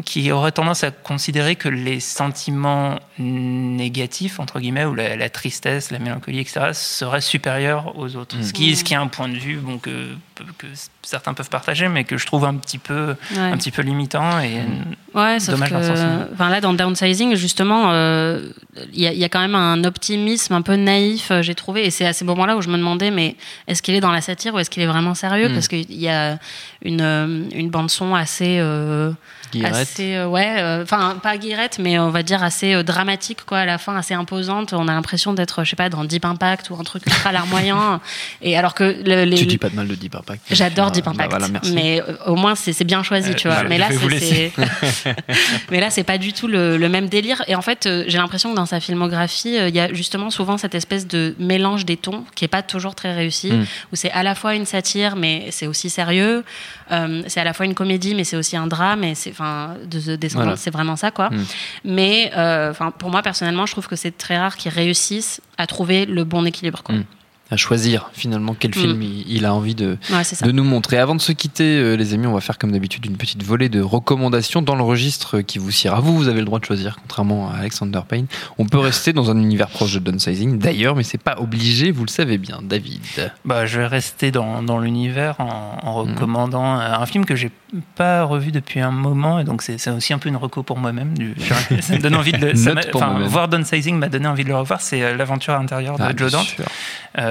qui 0.04 0.30
aurait 0.32 0.52
tendance 0.52 0.84
à 0.84 0.90
considérer 0.90 1.56
que 1.56 1.68
les 1.70 1.98
sentiments 2.00 2.98
négatifs, 3.18 4.38
entre 4.40 4.60
guillemets, 4.60 4.84
ou 4.84 4.94
la, 4.94 5.16
la 5.16 5.28
tristesse, 5.30 5.90
la 5.90 5.98
mélancolie, 5.98 6.40
etc., 6.40 6.70
seraient 6.72 7.20
supérieurs 7.20 7.96
aux 7.98 8.16
autres. 8.16 8.37
Ce, 8.42 8.52
qui, 8.52 8.76
ce 8.76 8.84
qui 8.84 8.92
est 8.94 8.98
un 8.98 9.06
point 9.06 9.28
de 9.28 9.37
vue 9.37 9.56
bon, 9.56 9.78
que, 9.78 10.08
que 10.58 10.66
certains 11.02 11.32
peuvent 11.34 11.48
partager, 11.48 11.88
mais 11.88 12.04
que 12.04 12.16
je 12.18 12.26
trouve 12.26 12.44
un 12.44 12.54
petit 12.56 12.78
peu, 12.78 13.14
Ouais. 13.34 13.38
un 13.38 13.56
petit 13.56 13.70
peu 13.70 13.82
limitant. 13.82 14.40
Et, 14.40 14.60
Ouais, 15.14 15.38
Dommage 15.46 15.68
que, 15.68 15.74
dans 15.74 15.80
ce 15.82 15.87
sens-là. 15.88 16.28
enfin 16.32 16.50
là, 16.50 16.60
dans 16.60 16.74
Downsizing, 16.74 17.37
justement, 17.37 17.92
euh, 17.92 18.48
il 18.92 19.00
y, 19.00 19.06
a- 19.06 19.12
il 19.12 19.18
y 19.18 19.24
a 19.24 19.28
quand 19.28 19.40
même 19.40 19.54
un 19.54 19.84
optimisme 19.84 20.52
un 20.54 20.62
peu 20.62 20.74
naïf, 20.74 21.30
euh, 21.30 21.40
j'ai 21.40 21.54
trouvé, 21.54 21.87
et 21.87 21.90
c'est 21.90 22.04
à 22.04 22.12
ces 22.12 22.24
moments-là 22.24 22.56
où 22.56 22.62
je 22.62 22.68
me 22.68 22.76
demandais, 22.76 23.12
mais 23.12 23.37
est-ce 23.68 23.80
qu'il 23.80 23.94
est 23.94 24.00
dans 24.00 24.10
la 24.10 24.20
satire 24.20 24.54
ou 24.54 24.58
est-ce 24.58 24.70
qu'il 24.70 24.82
est 24.82 24.87
vraiment 24.88 25.14
sérieux? 25.14 25.48
Mm. 25.50 25.54
Parce 25.54 25.68
qu'il 25.68 25.92
y 25.94 26.08
a 26.08 26.38
une, 26.82 27.00
euh, 27.00 27.44
une 27.54 27.70
bande 27.70 27.90
son 27.90 28.14
assez, 28.16 28.58
euh. 28.58 29.12
Assez, 29.64 30.16
euh, 30.16 30.27
ouais, 30.27 30.57
euh, 30.59 30.83
enfin 30.83 31.16
pas 31.22 31.37
guirette, 31.38 31.79
mais 31.79 31.98
on 31.98 32.11
va 32.11 32.22
dire 32.22 32.42
assez 32.42 32.74
euh, 32.74 32.83
dramatique, 32.83 33.44
quoi, 33.46 33.59
à 33.59 33.64
la 33.64 33.79
fin, 33.79 33.96
assez 33.96 34.14
imposante. 34.14 34.72
On 34.72 34.88
a 34.88 34.92
l'impression 34.92 35.33
d'être, 35.33 35.62
je 35.64 35.70
sais 35.70 35.77
pas, 35.77 35.88
dans 35.88 36.05
Deep 36.05 36.24
Impact 36.24 36.70
ou 36.70 36.77
un 36.79 36.83
truc 36.85 37.07
ultra 37.07 37.31
larmoyant. 37.33 38.00
et 38.42 38.57
alors 38.57 38.74
que 38.74 38.85
le- 39.05 39.24
les, 39.24 39.37
Tu 39.37 39.46
dis 39.46 39.59
pas 39.59 39.70
de 39.70 39.77
mal 39.77 39.87
de 39.87 39.94
Deep 39.94 40.14
Impact. 40.16 40.42
J'adore 40.50 40.87
Ah, 40.88 40.90
Deep 40.90 41.05
bah 41.05 41.11
Impact, 41.12 41.31
voilà, 41.31 41.48
merci. 41.48 41.72
mais 41.72 42.00
euh, 42.00 42.16
au 42.27 42.35
moins 42.37 42.55
c'est 42.55 42.83
bien 42.85 43.03
choisi, 43.03 43.31
Euh, 43.31 43.35
tu 43.35 43.48
vois. 43.48 43.62
mais 43.64 43.79
là, 43.79 43.88
mais 45.70 45.81
là, 45.81 45.90
c'est 45.90 46.05
pas 46.05 46.18
du 46.18 46.33
tout 46.33 46.46
le, 46.48 46.77
le 46.77 46.88
même 46.88 47.09
délire. 47.09 47.42
Et 47.46 47.55
en 47.55 47.62
fait, 47.62 47.87
euh, 47.87 48.05
j'ai 48.09 48.18
l'impression 48.18 48.50
que 48.50 48.57
dans 48.57 48.66
sa 48.66 48.81
filmographie, 48.81 49.57
euh, 49.59 49.68
il 49.68 49.74
y 49.74 49.81
a 49.81 49.92
justement 49.92 50.31
souvent 50.31 50.59
cette 50.59 50.74
espèce 50.74 51.07
de 51.07 51.35
mélange 51.38 51.85
des 51.85 51.96
tons 51.96 52.24
qui 52.35 52.44
est 52.44 52.48
pas 52.48 52.62
toujours 52.62 52.94
très 52.94 53.14
réussi, 53.14 53.53
Mm. 53.53 53.66
où 53.92 53.96
c'est 53.96 54.11
à 54.12 54.22
la 54.22 54.35
fois 54.35 54.55
une 54.55 54.64
satire, 54.66 55.16
mais 55.16 55.48
c'est 55.50 55.66
aussi 55.66 55.90
sérieux. 55.90 56.44
Euh, 56.90 57.22
c'est 57.29 57.40
à 57.40 57.44
la 57.44 57.53
fois 57.53 57.66
une 57.66 57.74
comédie, 57.74 58.14
mais 58.14 58.24
c'est 58.24 58.37
aussi 58.37 58.57
un 58.57 58.66
drame. 58.66 59.04
Et 59.05 59.14
c'est, 59.14 59.31
enfin, 59.31 59.77
de 59.85 60.29
Voilà. 60.35 60.57
c'est 60.57 60.71
vraiment 60.71 60.97
ça, 60.97 61.11
quoi. 61.11 61.31
Mm. 61.31 61.45
Mais, 61.85 62.33
euh, 62.37 62.71
enfin, 62.71 62.90
pour 62.90 63.11
moi 63.11 63.23
personnellement, 63.23 63.67
je 63.67 63.73
trouve 63.73 63.88
que 63.88 63.97
c'est 63.97 64.17
très 64.17 64.38
rare 64.38 64.57
qu'ils 64.57 64.73
réussissent 64.73 65.40
à 65.59 65.67
trouver 65.67 66.07
le 66.07 66.25
bon 66.25 66.45
équilibre, 66.45 66.83
quoi. 66.83 66.95
Mm. 66.97 67.05
À 67.50 67.57
choisir 67.57 68.11
finalement 68.14 68.54
quel 68.59 68.70
Mm. 68.70 68.74
film 68.74 69.02
il, 69.02 69.24
il 69.30 69.44
a 69.44 69.54
envie 69.54 69.74
de, 69.74 69.98
Ouais, 70.11 70.52
nous 70.52 70.64
montrer. 70.64 70.98
Avant 70.98 71.14
de 71.14 71.20
se 71.20 71.33
quitter, 71.33 71.76
euh, 71.78 71.94
les 71.94 72.14
amis, 72.14 72.26
on 72.26 72.33
va 72.33 72.40
faire 72.40 72.57
comme 72.59 72.72
d'habitude 72.72 73.04
une 73.07 73.16
petite 73.16 73.42
volée 73.42 73.68
de 73.68 73.80
recommandations 73.80 74.62
dans 74.62 74.74
le 74.76 74.83
registre 74.83 75.40
qui 75.42 75.59
vous 75.59 75.70
sied 75.70 75.90
à 75.90 75.96
vous. 76.00 76.16
Vous 76.16 76.28
avez 76.28 76.40
le 76.40 76.46
droit 76.46 76.59
de 76.59 76.64
choisir, 76.64 76.96
contrairement 77.02 77.50
à 77.50 77.57
Alexander 77.59 78.00
Payne. 78.09 78.26
On 78.59 78.64
peut 78.66 78.78
rester 78.78 79.12
dans 79.12 79.30
un 79.30 79.37
univers 79.38 79.68
proche 79.68 79.92
de 79.94 79.98
downsizing, 79.98 80.59
d'ailleurs, 80.59 80.96
mais 80.96 81.02
c'est 81.02 81.18
pas 81.22 81.37
obligé, 81.38 81.90
vous 81.90 82.04
le 82.04 82.11
savez 82.11 82.38
bien, 82.38 82.61
David. 82.62 83.02
Bah, 83.44 83.66
je 83.66 83.80
vais 83.80 83.87
rester 83.87 84.30
dans, 84.30 84.62
dans 84.62 84.78
l'univers 84.78 85.37
en, 85.38 85.78
en 85.83 85.94
recommandant 85.94 86.64
un 86.64 87.07
film 87.07 87.24
que 87.24 87.37
j'ai 87.37 87.50
pas 87.96 88.22
revu 88.24 88.52
depuis 88.52 88.80
un 88.80 88.90
moment 88.92 89.40
et 89.40 89.44
donc 89.44 89.61
c'est 89.62 89.90
aussi 89.90 90.12
un 90.12 90.18
peu 90.18 90.28
une 90.28 90.37
reco 90.37 90.62
pour 90.62 90.78
moi-même. 90.78 91.14
Ça 91.80 91.94
me 91.94 91.98
donne 92.00 92.14
envie 92.14 92.33
de 92.33 92.54
ça 92.54 92.72
voir 93.26 93.48
Downsizing 93.48 93.98
m'a 93.98 94.09
donné 94.09 94.28
envie 94.28 94.44
de 94.44 94.48
le 94.48 94.57
revoir. 94.57 94.80
C'est 94.80 95.02
euh, 95.02 95.16
l'aventure 95.16 95.54
intérieure 95.54 95.98
de 95.98 96.02
Ah, 96.04 96.12
Joe 96.16 96.30
Dante. 96.30 96.57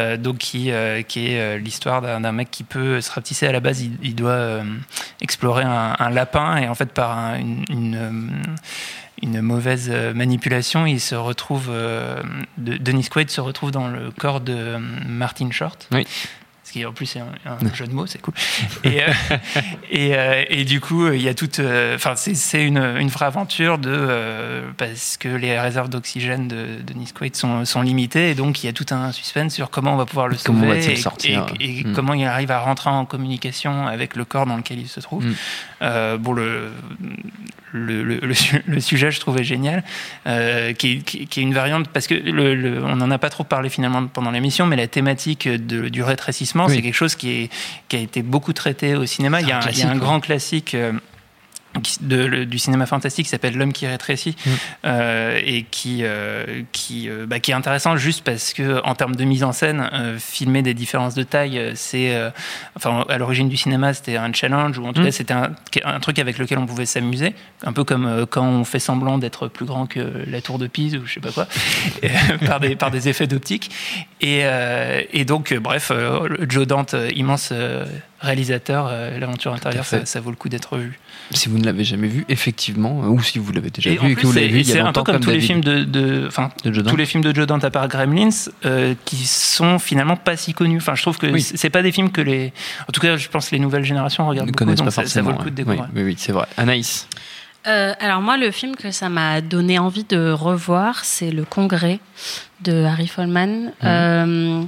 Euh, 0.04 0.18
donc 0.18 0.38
qui, 0.38 0.72
euh, 0.72 1.02
qui 1.02 1.28
est 1.28 1.40
euh, 1.40 1.58
l'histoire 1.58 2.02
d'un 2.02 2.32
mec 2.32 2.52
qui 2.52 2.64
peut 2.64 3.02
se 3.02 3.12
rapetisser 3.12 3.48
à 3.48 3.52
la 3.52 3.60
base, 3.60 3.82
il, 3.82 4.16
doit 4.16 4.60
explorer 5.22 5.64
un, 5.64 6.10
lapin 6.10 6.58
et 6.58 6.68
en 6.68 6.76
fait 6.76 6.92
par 6.92 7.18
un- 7.18 7.40
une, 7.70 9.42
mauvaise 9.42 9.90
manipulation, 10.14 10.86
il 10.86 11.00
se 11.00 11.16
retrouve, 11.16 11.70
de- 11.70 12.78
Dennis 12.78 13.10
Quaid 13.10 13.30
se 13.30 13.42
retrouve 13.42 13.72
dans 13.72 13.88
le 13.88 14.12
corps 14.12 14.42
de 14.42 14.78
Martin 15.08 15.50
Short. 15.52 15.88
Qui 16.74 16.86
en 16.88 16.92
plus 16.92 17.16
est 17.16 17.20
un, 17.20 17.28
un 17.46 17.74
jeu 17.76 17.86
de 17.86 17.94
mots, 17.94 18.08
c'est 18.08 18.20
cool. 18.20 18.34
Et, 18.84 19.04
euh, 19.04 19.08
et, 19.92 20.16
euh, 20.18 20.44
et 20.50 20.66
du 20.66 20.82
coup, 20.82 21.08
il 21.12 21.22
y 21.22 21.30
a 21.30 21.36
toute. 21.36 21.60
euh, 21.60 21.94
Enfin, 21.96 22.16
c'est- 22.16 22.34
une, 22.66 22.78
une 22.80 23.10
vraie 23.10 23.28
aventure 23.28 23.78
de. 23.78 23.92
euh, 23.94 24.70
parce 24.78 25.18
que 25.18 25.28
les 25.30 25.60
réserves 25.60 25.90
d'oxygène 25.90 26.48
de, 26.48 26.82
de 26.82 26.94
sont, 27.36 27.64
sont 27.66 27.82
limitées, 27.84 28.32
et 28.32 28.34
donc 28.36 28.64
il 28.64 28.66
y 28.66 28.70
a 28.70 28.74
tout 28.74 28.88
un 28.92 29.12
suspense 29.12 29.54
sur 29.54 29.70
comment 29.70 29.94
on 29.94 29.98
va 29.98 30.06
pouvoir 30.08 30.28
le 30.28 30.36
Comment 30.44 30.62
sauver 30.64 30.80
va-t-il 30.80 30.98
sortir 30.98 31.46
et- 31.60 31.80
et 31.80 31.84
Mm. 31.84 31.94
comment 31.94 32.14
il 32.16 32.26
arrive 32.26 32.50
à 32.50 32.60
rentrer 32.60 32.90
en 32.90 33.06
communication 33.06 33.86
avec 33.88 34.16
le 34.16 34.26
corps 34.26 34.46
dans 34.48 34.58
lequel 34.58 34.80
il 34.80 34.88
se 34.88 35.00
trouve. 35.00 35.26
Mm. 35.26 35.36
Euh, 35.84 36.18
bon, 36.18 36.34
le, 36.34 36.72
le, 37.74 38.04
le, 38.04 38.20
le 38.22 38.34
su- 38.34 38.62
le 38.66 38.80
sujet, 38.80 39.12
je 39.12 39.20
trouvais 39.20 39.44
génial, 39.44 39.84
euh, 40.28 40.74
qui, 40.74 40.92
est- 40.94 40.98
qui, 41.04 41.28
qui 41.28 41.40
est 41.40 41.44
une 41.44 41.54
variante, 41.54 41.88
parce 41.90 42.08
que 42.08 42.14
le, 42.14 42.82
on 42.86 42.96
n'en 42.96 43.12
a 43.12 43.18
pas 43.18 43.30
trop 43.30 43.44
parlé 43.44 43.68
finalement 43.70 44.06
pendant 44.08 44.32
l'émission, 44.32 44.66
mais 44.66 44.76
la 44.76 44.88
thématique 44.88 45.48
de- 45.50 45.90
du 45.90 46.04
rétrécissement, 46.04 46.68
Oui. 46.68 46.76
c'est 46.76 46.82
quelque 46.82 46.94
chose 46.94 47.16
qui, 47.16 47.32
est, 47.32 47.50
qui 47.90 47.96
a 47.98 48.00
été 48.00 48.22
beaucoup 48.22 48.54
traité 48.54 48.96
au 48.96 49.06
cinéma. 49.06 49.42
Il 49.42 49.48
y 49.48 49.52
a, 49.52 49.58
un 49.58 49.60
un- 49.60 49.62
il 49.62 49.66
y 49.66 49.68
a 49.68 49.72
classique, 49.72 49.86
un 49.86 49.94
ouais. 49.94 50.00
grand 50.00 50.20
classique. 50.20 50.76
euh, 50.76 50.94
de- 52.02 52.44
du 52.44 52.60
cinéma 52.60 52.86
fantastique 52.86 53.26
qui 53.26 53.30
s'appelle 53.32 53.56
L'homme 53.58 53.74
qui 53.74 53.88
rétrécit 53.88 54.36
Mm. 54.46 54.50
euh, 54.86 55.40
et 55.44 55.64
qui 55.64 56.00
euh, 56.04 56.62
qui 56.72 57.10
euh, 57.10 57.26
bah, 57.28 57.40
qui 57.40 57.52
est 57.52 57.54
intéressant 57.56 57.98
juste 57.98 58.24
parce 58.24 58.54
que 58.54 58.82
en 58.84 58.96
termes 58.96 59.16
de 59.16 59.24
mise 59.24 59.44
en 59.44 59.52
scène 59.54 59.90
filmer 60.20 60.62
des 60.62 60.74
différences 60.74 61.16
de 61.16 61.24
taille 61.24 61.72
c'est 61.76 62.16
enfin 62.76 63.06
à 63.10 63.18
l'origine 63.18 63.50
du 63.50 63.58
cinéma 63.58 63.94
c'était 63.94 64.18
un 64.18 64.32
challenge 64.34 64.78
ou 64.78 64.86
en 64.86 64.94
tout 64.94 65.02
Mm. 65.02 65.06
cas 65.06 65.12
c'était 65.12 65.34
un, 65.34 65.52
un 65.86 66.00
truc 66.00 66.20
avec 66.20 66.38
lequel 66.38 66.58
on 66.60 66.66
pouvait 66.66 66.86
s'amuser 66.86 67.34
un 67.66 67.74
peu 67.74 67.84
comme 67.84 68.26
quand 68.30 68.46
on 68.46 68.64
fait 68.64 68.80
semblant 68.80 69.18
d'être 69.18 69.48
plus 69.48 69.66
grand 69.66 69.86
que 69.88 70.24
la 70.28 70.42
tour 70.42 70.60
de 70.60 70.68
Pise 70.68 70.96
ou 70.96 71.06
je 71.06 71.14
sais 71.16 71.20
pas 71.20 71.32
quoi 71.32 71.48
par 72.46 72.60
des 72.60 72.76
par 72.76 72.92
des 72.92 73.10
effets 73.10 73.28
d'optique 73.28 73.72
et 74.24 74.40
euh, 74.44 75.02
et 75.12 75.26
donc 75.26 75.52
euh, 75.52 75.60
bref 75.60 75.92
euh, 75.92 76.30
Joe 76.48 76.66
Dante 76.66 76.96
immense 77.14 77.54
réalisateur 78.22 78.90
l'aventure 79.20 79.54
intérieure 79.54 79.86
ça, 79.86 80.06
ça 80.06 80.22
vaut 80.22 80.30
le 80.30 80.38
coup 80.38 80.48
d'être 80.48 80.78
vu 80.78 80.98
Si 81.32 81.50
vous 81.50 81.58
ne 81.58 81.66
l'avez 81.66 81.84
jamais 81.84 82.08
vu, 82.08 82.26
effectivement, 82.30 83.02
ou 83.02 83.22
si 83.22 83.38
vous 83.38 83.52
l'avez 83.52 83.70
déjà 83.70 83.90
et 83.90 83.98
vu 83.98 84.12
et 84.12 84.16
que 84.16 84.26
vous 84.26 84.32
l'avez 84.32 84.48
vu 84.48 84.64
c'est 84.64 84.80
a 84.80 84.88
un 84.88 84.94
peu 84.94 85.04
comme, 85.04 85.20
tous 85.20 85.30
les 85.30 85.42
films 85.42 85.62
de, 85.62 85.84
de, 85.84 86.26
enfin, 86.28 86.50
tous 86.64 86.96
les 86.96 87.06
films 87.06 87.24
de 87.24 87.36
Joe 87.36 87.46
Dante 87.46 87.66
à 87.66 87.70
part 87.70 87.90
Gremlins, 87.90 88.30
euh, 88.66 88.96
qui 89.04 89.18
sont 89.26 89.78
finalement 89.78 90.16
pas 90.16 90.38
si 90.38 90.54
connus. 90.54 90.78
Enfin, 90.78 90.96
je 90.96 91.02
trouve 91.02 91.18
que 91.18 91.28
Oui. 91.28 91.42
c'est 91.42 91.70
pas 91.70 91.82
des 91.82 91.92
films 91.92 92.12
que 92.12 92.22
les, 92.22 92.54
en 92.88 92.92
tout 92.94 93.02
cas, 93.02 93.18
je 93.18 93.28
pense 93.28 93.50
que 93.50 93.56
les 93.56 93.62
nouvelles 93.62 93.84
générations 93.84 94.26
regardent 94.28 94.52
beaucoup, 94.52 94.74
donc 94.74 94.92
ça, 94.92 95.06
ça 95.06 95.22
vaut 95.22 95.32
le 95.32 95.38
coup 95.38 95.50
de 95.50 95.56
découvrir. 95.56 95.90
Oui, 95.94 96.02
oui, 96.02 96.04
oui, 96.04 96.16
c'est 96.18 96.32
vrai. 96.32 96.46
Anaïs. 96.56 97.08
Euh, 97.66 97.94
alors 98.00 98.22
moi, 98.22 98.38
le 98.38 98.52
film 98.52 98.76
que 98.76 98.92
ça 98.92 99.10
m'a 99.10 99.40
donné 99.42 99.80
envie 99.80 100.04
de 100.04 100.32
revoir, 100.32 101.06
c'est 101.06 101.32
Le 101.32 101.46
Congrès 101.46 102.00
de 102.62 102.84
Harry 102.84 103.08
Folman, 103.08 103.72
euh, 103.84 104.64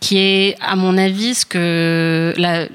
qui 0.00 0.18
est, 0.18 0.56
à 0.60 0.74
mon 0.76 0.98
avis, 0.98 1.34
ce 1.34 1.46
que 1.46 2.34
la- 2.36 2.66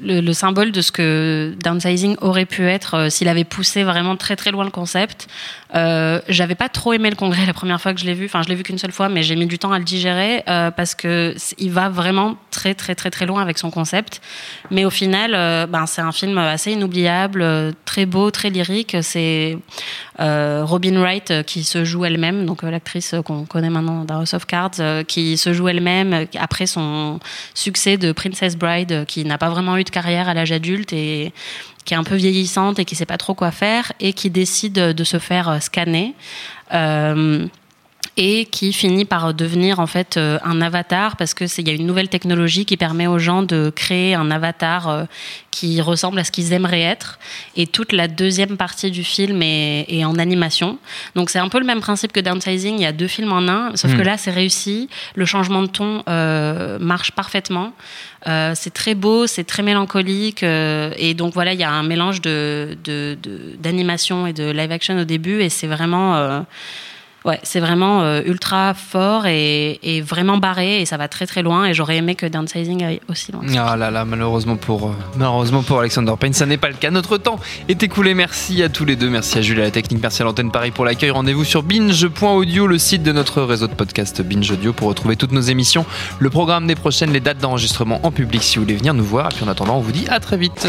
le, 0.00 0.20
le 0.20 0.32
symbole 0.32 0.72
de 0.72 0.80
ce 0.80 0.92
que 0.92 1.54
downsizing 1.62 2.16
aurait 2.20 2.44
pu 2.44 2.66
être 2.66 2.94
euh, 2.94 3.10
s'il 3.10 3.28
avait 3.28 3.44
poussé 3.44 3.82
vraiment 3.82 4.16
très 4.16 4.36
très 4.36 4.50
loin 4.50 4.64
le 4.64 4.70
concept. 4.70 5.28
Euh, 5.74 6.20
J'avais 6.28 6.54
pas 6.54 6.68
trop 6.68 6.92
aimé 6.92 7.10
le 7.10 7.16
Congrès 7.16 7.46
la 7.46 7.52
première 7.52 7.80
fois 7.80 7.94
que 7.94 8.00
je 8.00 8.04
l'ai 8.04 8.14
vu. 8.14 8.26
Enfin, 8.26 8.42
je 8.42 8.48
l'ai 8.48 8.54
vu 8.54 8.62
qu'une 8.62 8.78
seule 8.78 8.92
fois, 8.92 9.08
mais 9.08 9.22
j'ai 9.22 9.36
mis 9.36 9.46
du 9.46 9.58
temps 9.58 9.72
à 9.72 9.78
le 9.78 9.84
digérer 9.84 10.42
euh, 10.48 10.70
parce 10.70 10.94
que 10.94 11.34
il 11.58 11.70
va 11.70 11.88
vraiment 11.88 12.36
très 12.50 12.74
très 12.74 12.94
très 12.94 13.10
très 13.10 13.26
loin 13.26 13.42
avec 13.42 13.58
son 13.58 13.70
concept. 13.70 14.20
Mais 14.70 14.84
au 14.84 14.90
final, 14.90 15.32
ben 15.68 15.86
c'est 15.86 16.02
un 16.02 16.12
film 16.12 16.38
assez 16.38 16.72
inoubliable, 16.72 17.74
très 17.84 18.06
beau, 18.06 18.30
très 18.30 18.50
lyrique. 18.50 18.96
C'est 19.02 19.58
Robin 20.18 21.00
Wright 21.00 21.44
qui 21.46 21.64
se 21.64 21.84
joue 21.84 22.04
elle-même, 22.04 22.46
donc 22.46 22.62
l'actrice 22.62 23.14
qu'on 23.24 23.44
connaît 23.44 23.70
maintenant 23.70 24.04
dans 24.04 24.20
House 24.20 24.34
of 24.34 24.46
Cards, 24.46 25.04
qui 25.06 25.36
se 25.36 25.52
joue 25.52 25.68
elle-même 25.68 26.26
après 26.38 26.66
son 26.66 27.20
succès 27.54 27.96
de 27.96 28.12
Princess 28.12 28.56
Bride, 28.56 29.04
qui 29.06 29.24
n'a 29.24 29.38
pas 29.38 29.48
vraiment 29.48 29.76
eu 29.76 29.84
carrière 29.90 30.28
à 30.28 30.34
l'âge 30.34 30.52
adulte 30.52 30.92
et 30.92 31.32
qui 31.84 31.94
est 31.94 31.96
un 31.96 32.04
peu 32.04 32.16
vieillissante 32.16 32.78
et 32.78 32.84
qui 32.84 32.94
sait 32.94 33.06
pas 33.06 33.16
trop 33.16 33.34
quoi 33.34 33.50
faire 33.50 33.92
et 34.00 34.12
qui 34.12 34.30
décide 34.30 34.74
de 34.74 35.04
se 35.04 35.18
faire 35.18 35.48
euh, 35.48 35.60
scanner. 35.60 36.14
Euh, 36.74 37.46
et 38.16 38.46
qui 38.46 38.72
finit 38.72 39.04
par 39.04 39.34
devenir 39.34 39.78
en 39.78 39.86
fait 39.86 40.16
euh, 40.16 40.38
un 40.42 40.62
avatar 40.62 41.16
parce 41.16 41.34
que 41.34 41.46
c'est 41.46 41.62
il 41.62 41.68
y 41.68 41.70
a 41.70 41.74
une 41.74 41.86
nouvelle 41.86 42.08
technologie 42.08 42.64
qui 42.64 42.76
permet 42.76 43.06
aux 43.06 43.18
gens 43.18 43.42
de 43.42 43.70
créer 43.74 44.14
un 44.14 44.30
avatar 44.30 44.88
euh, 44.88 45.04
qui 45.50 45.80
ressemble 45.80 46.18
à 46.18 46.24
ce 46.24 46.30
qu'ils 46.30 46.52
aimeraient 46.52 46.82
être. 46.82 47.18
Et 47.56 47.66
toute 47.66 47.92
la 47.92 48.08
deuxième 48.08 48.56
partie 48.56 48.90
du 48.90 49.04
film 49.04 49.42
est, 49.42 49.86
est 49.88 50.04
en 50.04 50.18
animation. 50.18 50.78
Donc 51.14 51.30
c'est 51.30 51.38
un 51.38 51.48
peu 51.48 51.58
le 51.58 51.66
même 51.66 51.80
principe 51.80 52.12
que 52.12 52.20
Downsizing. 52.20 52.76
Il 52.76 52.82
y 52.82 52.86
a 52.86 52.92
deux 52.92 53.06
films 53.06 53.32
en 53.32 53.48
un 53.48 53.76
sauf 53.76 53.96
que 53.96 54.02
là 54.02 54.16
c'est 54.16 54.30
réussi. 54.30 54.88
Le 55.14 55.24
changement 55.24 55.62
de 55.62 55.68
ton 55.68 56.02
euh, 56.08 56.78
marche 56.78 57.12
parfaitement. 57.12 57.72
Euh, 58.26 58.52
c'est 58.54 58.72
très 58.72 58.94
beau, 58.94 59.26
c'est 59.26 59.44
très 59.44 59.62
mélancolique, 59.62 60.42
euh, 60.42 60.92
et 60.96 61.14
donc 61.14 61.34
voilà, 61.34 61.52
il 61.52 61.60
y 61.60 61.64
a 61.64 61.70
un 61.70 61.84
mélange 61.84 62.20
de 62.20 62.76
d'animation 63.60 64.26
et 64.26 64.32
de 64.32 64.50
live 64.50 64.72
action 64.72 64.98
au 64.98 65.04
début, 65.04 65.42
et 65.42 65.48
c'est 65.48 65.68
vraiment, 65.68 66.44
ouais, 67.26 67.40
c'est 67.42 67.60
vraiment 67.60 68.02
euh, 68.02 68.22
ultra 68.24 68.72
fort 68.72 69.26
et, 69.26 69.78
et 69.82 70.00
vraiment 70.00 70.38
barré, 70.38 70.80
et 70.80 70.86
ça 70.86 70.96
va 70.96 71.08
très 71.08 71.26
très 71.26 71.42
loin. 71.42 71.66
Et 71.66 71.74
j'aurais 71.74 71.96
aimé 71.96 72.14
que 72.14 72.26
Downsizing 72.26 72.84
aille 72.84 73.00
aussi 73.10 73.32
loin. 73.32 73.42
Ah 73.58 73.76
là 73.76 73.90
là, 73.90 74.04
malheureusement 74.04 74.56
pour, 74.56 74.86
euh, 74.86 74.92
malheureusement 75.16 75.62
pour 75.62 75.80
Alexander 75.80 76.14
Payne, 76.18 76.32
ça 76.32 76.46
n'est 76.46 76.56
pas 76.56 76.68
le 76.68 76.74
cas. 76.74 76.90
Notre 76.90 77.18
temps 77.18 77.38
est 77.68 77.82
écoulé. 77.82 78.14
Merci 78.14 78.62
à 78.62 78.68
tous 78.68 78.84
les 78.84 78.96
deux. 78.96 79.10
Merci 79.10 79.38
à 79.38 79.42
Jules 79.42 79.60
à 79.60 79.64
la 79.64 79.70
technique. 79.70 80.00
Merci 80.00 80.22
à 80.22 80.24
l'antenne 80.24 80.50
Paris 80.50 80.70
pour 80.70 80.84
l'accueil. 80.84 81.10
Rendez-vous 81.10 81.44
sur 81.44 81.62
binge.audio, 81.62 82.66
le 82.66 82.78
site 82.78 83.02
de 83.02 83.12
notre 83.12 83.42
réseau 83.42 83.66
de 83.66 83.74
podcast 83.74 84.22
Binge 84.22 84.50
Audio 84.50 84.72
pour 84.72 84.88
retrouver 84.88 85.16
toutes 85.16 85.32
nos 85.32 85.40
émissions, 85.40 85.84
le 86.18 86.30
programme 86.30 86.66
des 86.66 86.76
prochaines, 86.76 87.12
les 87.12 87.20
dates 87.20 87.38
d'enregistrement 87.38 88.00
en 88.04 88.10
public 88.10 88.42
si 88.42 88.56
vous 88.56 88.62
voulez 88.62 88.76
venir 88.76 88.94
nous 88.94 89.04
voir. 89.04 89.30
Et 89.32 89.34
puis 89.34 89.44
en 89.44 89.48
attendant, 89.48 89.76
on 89.76 89.80
vous 89.80 89.92
dit 89.92 90.06
à 90.08 90.20
très 90.20 90.36
vite. 90.36 90.66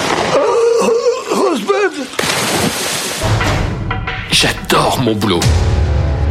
J'adore 4.31 4.99
mon 5.01 5.15
boulot. 5.15 5.39